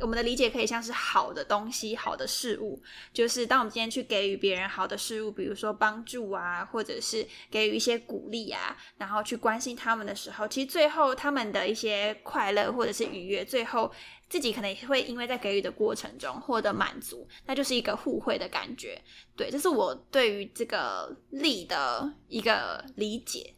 [0.00, 2.80] 我们的理解可以像是好的东西、好的事物，
[3.12, 13.90] 就是当我们今天去给予别人好的事物，比如说帮助啊，或者是给予一些鼓励啊，然后去关心他们的时候，其实最后他们的一些快乐或者是愉悦，最后
[14.28, 19.00] 自己可能也会因为在给予的过程中获得满足，那就是一个互惠的感觉。
[19.36, 23.54] 对，这是我对于这个利的一个理解。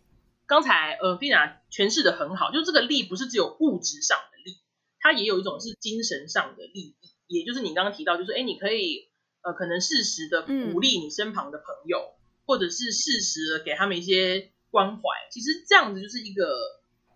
[0.46, 4.18] 刚才呃，菲娜诠释的很好，就这个利不是只有物质上。
[5.00, 9.08] 它也有一种是精神上的利益，也就是你刚刚提到，就是哎，你可以
[9.42, 12.14] 呃，可能适时的鼓励你身旁的朋友，
[12.46, 15.02] 或者是适时的给他们一些关怀。
[15.30, 16.48] 其实这样子就是一个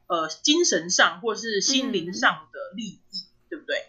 [0.07, 3.89] 呃精神上或是心灵上的利益，对不对？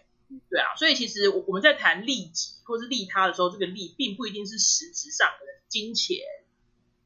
[0.50, 6.16] 对啊，所以其实我我们在谈利己或是利他的时候，这个利并不一定是实质上的金钱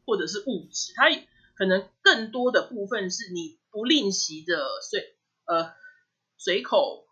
[0.07, 1.11] 或者是物质，它
[1.55, 5.03] 可能更多的部分是你不吝惜的，所以
[5.45, 5.76] 呃。
[6.39, 7.07] 随口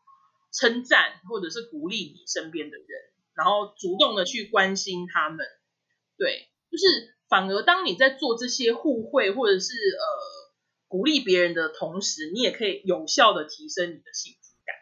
[0.53, 2.87] 称赞或者是鼓励你身边的人，
[3.35, 5.45] 然后主动的去关心他们，
[6.17, 10.07] 对，就是反而当你在做这些互惠或者是呃
[10.89, 14.75] 鼓励别人的同时，你也可以有效的提升你的幸福感。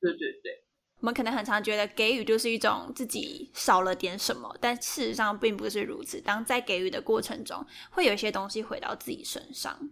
[0.00, 0.64] 对对对，
[0.98, 6.20] 我们可能很常觉得给予就是一种自己少了点什么，但事实上并不是如此。
[6.20, 9.90] 当在给予的过程中，会有一些东西回到自己身上。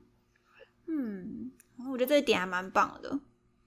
[0.87, 1.53] 嗯，
[1.91, 3.21] 我觉得这一点还蛮棒的。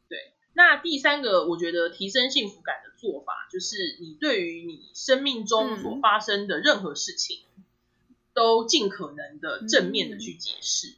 [0.08, 7.39] 对，那第三个，我觉得提升幸福感的做法，就是你对于你生命中所发生的任何事情，
[8.34, 10.95] 都尽可能的正面的去解释。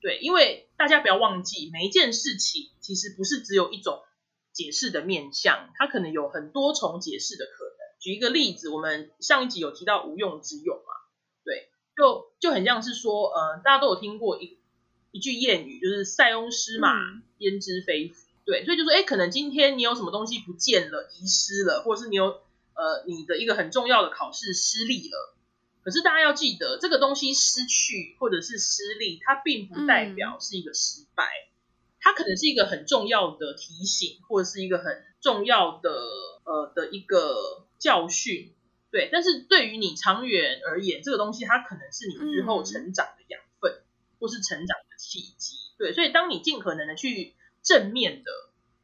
[0.00, 4.02] 对，因为大家不要忘记，每一件事情其实不是只有一种。
[4.50, 7.76] 解释的面向，它可能有很多重解释的可能。
[8.00, 10.82] 举一个例子，我们上一集有提到无用之用嘛？
[11.44, 14.58] 对，就就很像是说，呃，大家都有听过一
[15.12, 16.90] 一句谚语，就是“塞翁失马，
[17.36, 18.26] 焉知非福”。
[18.48, 22.24] 对，所以就说，哎，可能今天你有什么东西不见了、遗失了，或者是你有
[22.72, 25.34] 呃你的一个很重要的考试失利了。
[25.82, 31.28] 可是大家要记得，这个东西失去或者是失利，它并不代表是一个失败。
[32.00, 35.90] 它可能是一个很重要的提醒，或者是一个很重要的
[36.44, 38.54] 呃的一个教训，
[38.90, 39.10] 对。
[39.12, 43.82] 但是对于你长远而言，这个东西它可能是你日后成长的养分，
[44.18, 45.92] 或是成长的契机，对。
[45.92, 48.30] 所以当你尽可能的去正面的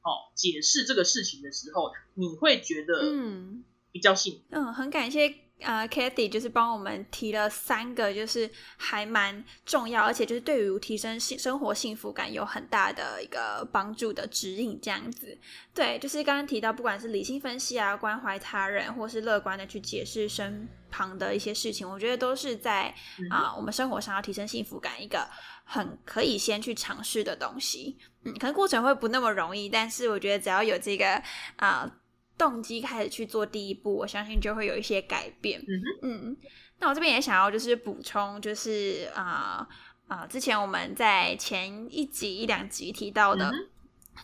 [0.03, 4.41] 哦解释这个事情的时候，你会觉得嗯比较幸福。
[4.51, 5.35] 嗯，很感谢。
[5.61, 15.39] 呃，Kathy 就是帮我们提了三个，就是还蛮重要，而且就是对于提升幸生活幸福感有很大的一个帮助的指引，这样子。
[15.73, 22.93] 对，就是刚刚提到，不管是理性分析啊，关怀他人，或是乐观的去解释身旁的一些事情，我觉得都是在
[23.31, 25.27] 啊，我们生活上要提升幸福感一个
[25.65, 27.99] 很可以先去尝试的东西。
[28.23, 31.21] 嗯，可能过程会不那么容易，但是我觉得只要有这个
[31.57, 32.01] 啊。
[32.37, 35.61] 动机开始去做第一步，我相信就会有一些改变。
[35.61, 35.71] 嗯
[36.03, 36.37] 嗯，
[36.81, 39.65] 那我这边也想要就是补充，就是啊
[40.09, 43.53] 啊，之前我们在前一集一两集提到的，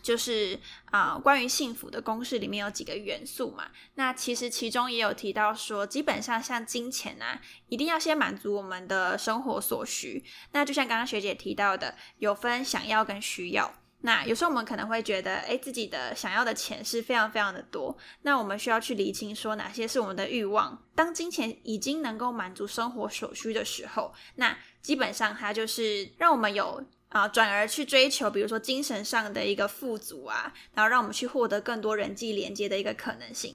[0.01, 3.69] 就是啊关于幸福的公式里面有几个元素嘛。
[3.95, 10.23] 那其实其中也有提到说，基本上像金钱啊，一定要先满足我们的生活所需。
[10.51, 13.73] 那就像刚刚学姐提到的，有分想要跟需要。
[14.03, 17.95] 那有时候我们可能会觉得，哎，自己的想要的钱是非常非常的多。
[18.23, 20.83] 那我们需要去厘清，说哪些是我们的欲望。
[20.95, 33.53] 当金钱已经能够满足生活所需的时候，那基本上它就是让我们有啊，转而去追求，比如说精神上的一个富足啊，然后让我们去获得更多人际连接的一个可能性。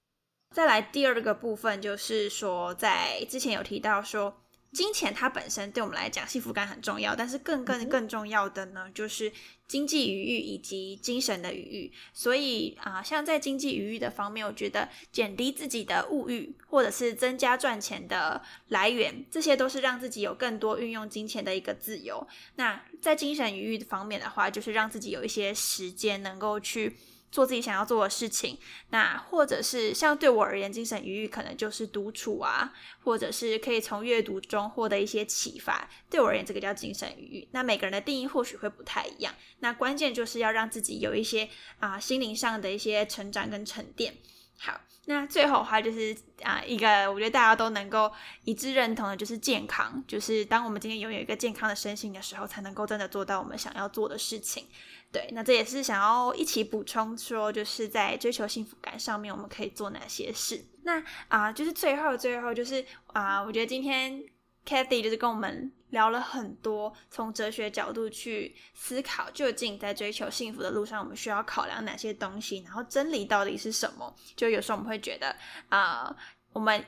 [0.54, 4.42] 再来第二个部分，就是说在之前有提到说。
[4.76, 9.32] 金钱它本身对我们来讲幸福感很重要，但是更更更重要的呢，就是
[9.66, 11.92] 经济余裕以及精神的余裕。
[12.12, 22.28] 所以啊，像在经济余裕的方面，我觉得减低自己的物欲，或者是增加赚钱的来源，这些都是让自己有更多运用金钱的一个自由。
[22.56, 26.98] 那在精神余裕方面的话，就是让自己有一些时间能够去。
[27.30, 28.58] 做自己想要做的事情，
[28.90, 32.72] 那或者是像对我而言，精神愉悦可能就是独处啊，
[33.02, 35.88] 或者是可以从阅读中获得一些启发。
[36.08, 37.48] 对我而言，这个叫精神愉悦。
[37.50, 39.34] 那每个人的定义或许会不太一样。
[39.58, 41.48] 那关键就是要让自己有一些
[41.78, 44.14] 啊心灵上的一些成长跟沉淀。
[44.58, 48.10] 好，那最后的话就是啊一个我觉得大家都能够
[48.44, 50.02] 一致认同的，就是健康。
[50.08, 54.66] 就是当我们今天拥有一个健康的身心的时候，才能够真的做到我们想要做的事情。
[55.12, 60.62] 对，那这也是想要一起补充说，就是在追求幸福感上面，我们可以做哪些事？
[60.82, 62.84] 那啊，就是最后最后就是
[63.14, 64.22] 啊，我觉得今天
[64.66, 72.62] Kathy 就是跟我们聊了很多，从哲学角度去思考，究竟在追求幸福的路上，我们需要考量哪些东西？
[72.64, 74.14] 然后真理到底是什么？
[74.36, 75.34] 就有时候我们会觉得
[75.68, 76.14] 啊，
[76.52, 76.84] 我们。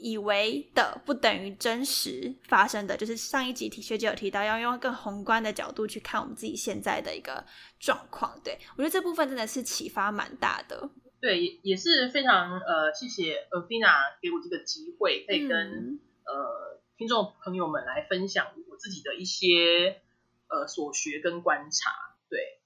[0.00, 7.44] 以为的不等于真实发生的，就是上一集体学姐有提到，要用更宏观的角度去看我们自己现在的一个
[7.78, 8.40] 状况。
[8.42, 10.90] 对我觉得这部分真的是启发蛮大的。
[11.20, 20.00] 对，也也是非常呃，谢谢 Avina 给我这个机会，可以跟呃听众朋友们来分享我自己的一些
[20.48, 21.90] 呃所学跟观察。
[22.28, 22.60] 对，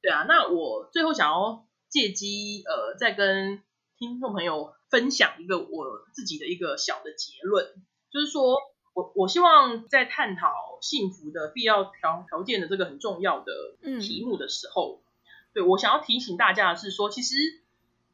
[0.00, 3.62] 对啊，那我最后想要借机呃再跟
[3.98, 4.72] 听众朋友。
[4.88, 7.74] 分享一个我自己的一个小的结论，
[8.10, 8.56] 就是说
[8.94, 13.52] 我我希望在探讨幸福的必要条条件的这个很重要的
[14.00, 15.02] 题目的时候，
[15.52, 17.34] 对我想要提醒大家的是说，其实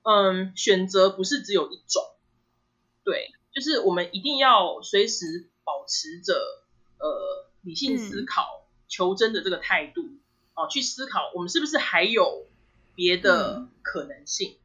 [0.03, 2.03] 嗯，选择不是只有一种，
[3.05, 6.35] 对，就是我们一定要随时保持着
[6.99, 10.03] 呃理性思考、求真的这个态度
[10.55, 12.47] 哦，去思考我们是不是还有
[12.95, 14.57] 别的可能性，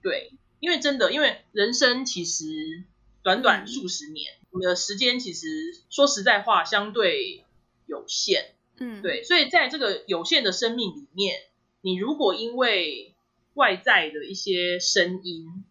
[0.00, 0.32] 对。
[0.60, 2.84] 因为真的，因为人生其实
[3.22, 5.46] 短短数十年，我们的时间其实
[5.90, 7.44] 说实在话相对
[7.86, 11.40] 有限，嗯，对，所以在这个有限的生命里面，
[11.80, 13.14] 你如果因为
[13.54, 15.64] 外在的一些声音，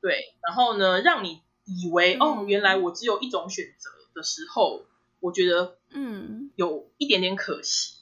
[0.00, 4.84] 对，然后呢，让你以为哦，原来我只有一种选择的时候，
[5.20, 7.94] 我觉得嗯，有一点点可惜，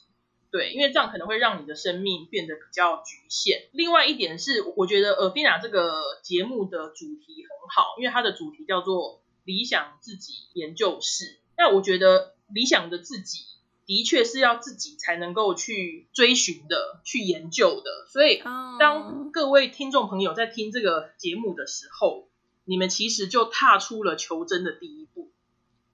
[0.51, 3.67] 对，因为这样可能会让你的生命变得比较局限。
[3.71, 11.39] 另外一点是，我觉得尔，菲娜这个节目的主题很好，因为它的主题叫做理想自己研究室。
[11.57, 13.45] 那我觉得理想的自己。
[13.85, 18.05] 的确是要自己才能够去追寻的、去研究的。
[18.07, 18.39] 所以，
[18.79, 22.27] 当各位听众朋友在听这个节目的时候，
[22.65, 25.31] 你们其实就踏出了求真的第一步。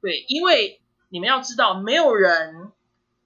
[0.02, 2.70] 对，因为你们要知道，没有人，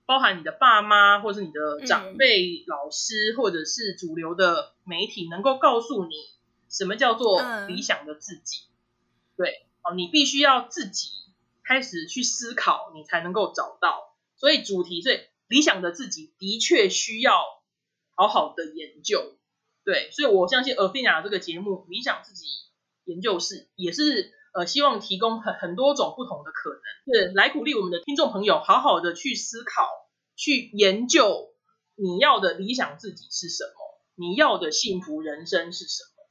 [0.10, 6.16] 包含你的爸妈，或是你的长辈、老师，或者是主流的媒体，能够告诉你
[6.68, 8.64] 什么叫做理想的自己。
[9.38, 11.12] 对，哦，你必须要自己
[11.64, 14.16] 开始去思考，你才能够找到。
[14.36, 17.32] 所以主题最理想的自己的确需要
[18.16, 19.38] 好好的研究，
[19.86, 22.48] 对，所以我相信尔菲亚这个节目理想自己
[23.06, 29.90] 研究室也是呃希望提供很很多种不同的可能，是来鼓励我们的听众朋友好好的去思考，
[30.36, 31.54] 去研究
[31.96, 36.28] 你要的理想自己是什么，你要的幸福人生是什么，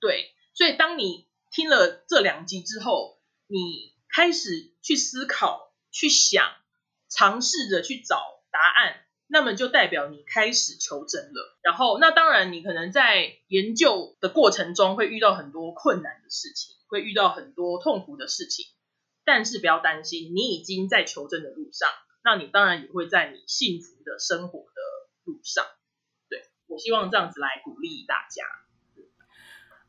[0.00, 6.50] 对，所以当你听了这两集之后，你开始去思考，去想。
[7.12, 8.16] 尝试着去找
[8.52, 11.58] 答案，那么就代表你开始求真了。
[11.60, 18.66] 然后，那当然你可能在研究的过程中会遇到很多困难的事情，会遇到很多痛苦的事情。
[19.24, 21.88] 但是不要担心，你已经在求真的路上，
[22.24, 24.80] 那你当然也会在你幸福的生活的
[25.24, 25.64] 路上。
[26.28, 28.44] 对我希望这样子来鼓励大家。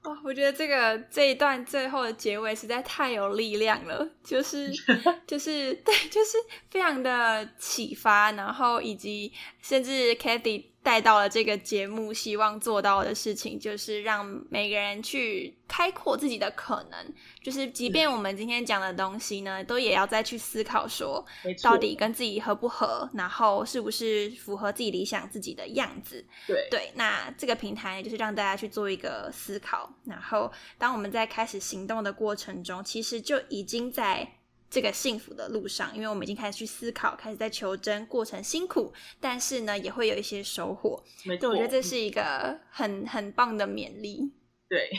[0.04, 4.72] 哇，我觉得这个这一段最后的结尾实在太有力量了，就是
[5.26, 6.38] 就是 对，就是
[6.70, 9.32] 非常的启发，然后以及
[9.62, 10.71] 甚至 Kathy。
[10.84, 17.14] 带到了这个节目，希望做到的事情就是让每个人去开阔自己的可能。
[17.42, 21.24] 就是即便我们今天讲的东西呢，都也要再去思考说，
[21.62, 26.26] 到底跟自己合不合，然后是不是符合自己理想自己的样子。
[26.48, 29.94] 对对，那这个平台就是让大家去做一个思考。
[30.06, 34.28] 然后，当我们在开始行动的过程中，其实就已经在。
[34.72, 41.04] 这个幸福的路上，因为我们已经开始去思考，开始在求真，过程辛苦，但是呢，也会有一些收获。
[41.26, 44.32] 没错，我觉得这是一个很很棒的勉励。
[44.70, 44.90] 对，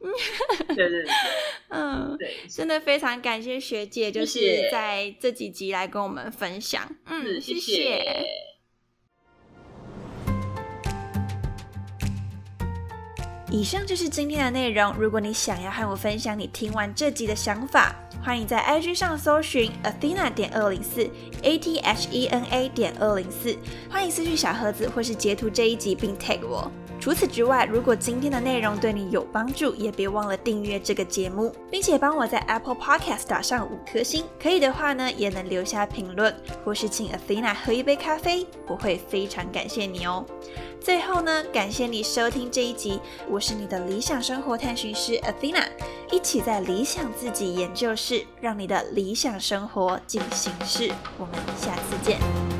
[0.74, 1.12] 对对对，
[1.68, 6.90] 嗯，对，真的非常感谢学姐，就是在这几集来跟我们分享。
[7.04, 8.24] 嗯，谢谢。
[13.48, 14.94] 以上就是今天的内容。
[14.98, 17.94] 如果你想要和我分享你听完这集的想法，
[18.26, 21.08] 欢迎在 IG 上搜寻 Athena 点二零四
[21.44, 23.56] A T H E N A 点二零四，
[23.88, 26.68] 欢迎私讯小盒子或是截图这一集并 tag 我。
[26.98, 34.24] 除此之外，如果今天的内容对你有帮助，也别忘了订阅这个节目，并且帮我在 Apple Podcast 打上五颗星。
[34.42, 36.34] 可以的话呢，也能留下评论，
[36.64, 40.24] 或是请 Athena 喝一杯咖啡，我会非常感谢你哦。
[40.80, 45.64] 最后呢，感谢你收听这一集，我是你的理想生活探寻师 Athena，
[46.10, 50.90] 一起在理想自己研究室，让你的理想生活进行式。
[51.18, 52.55] 我们下次见。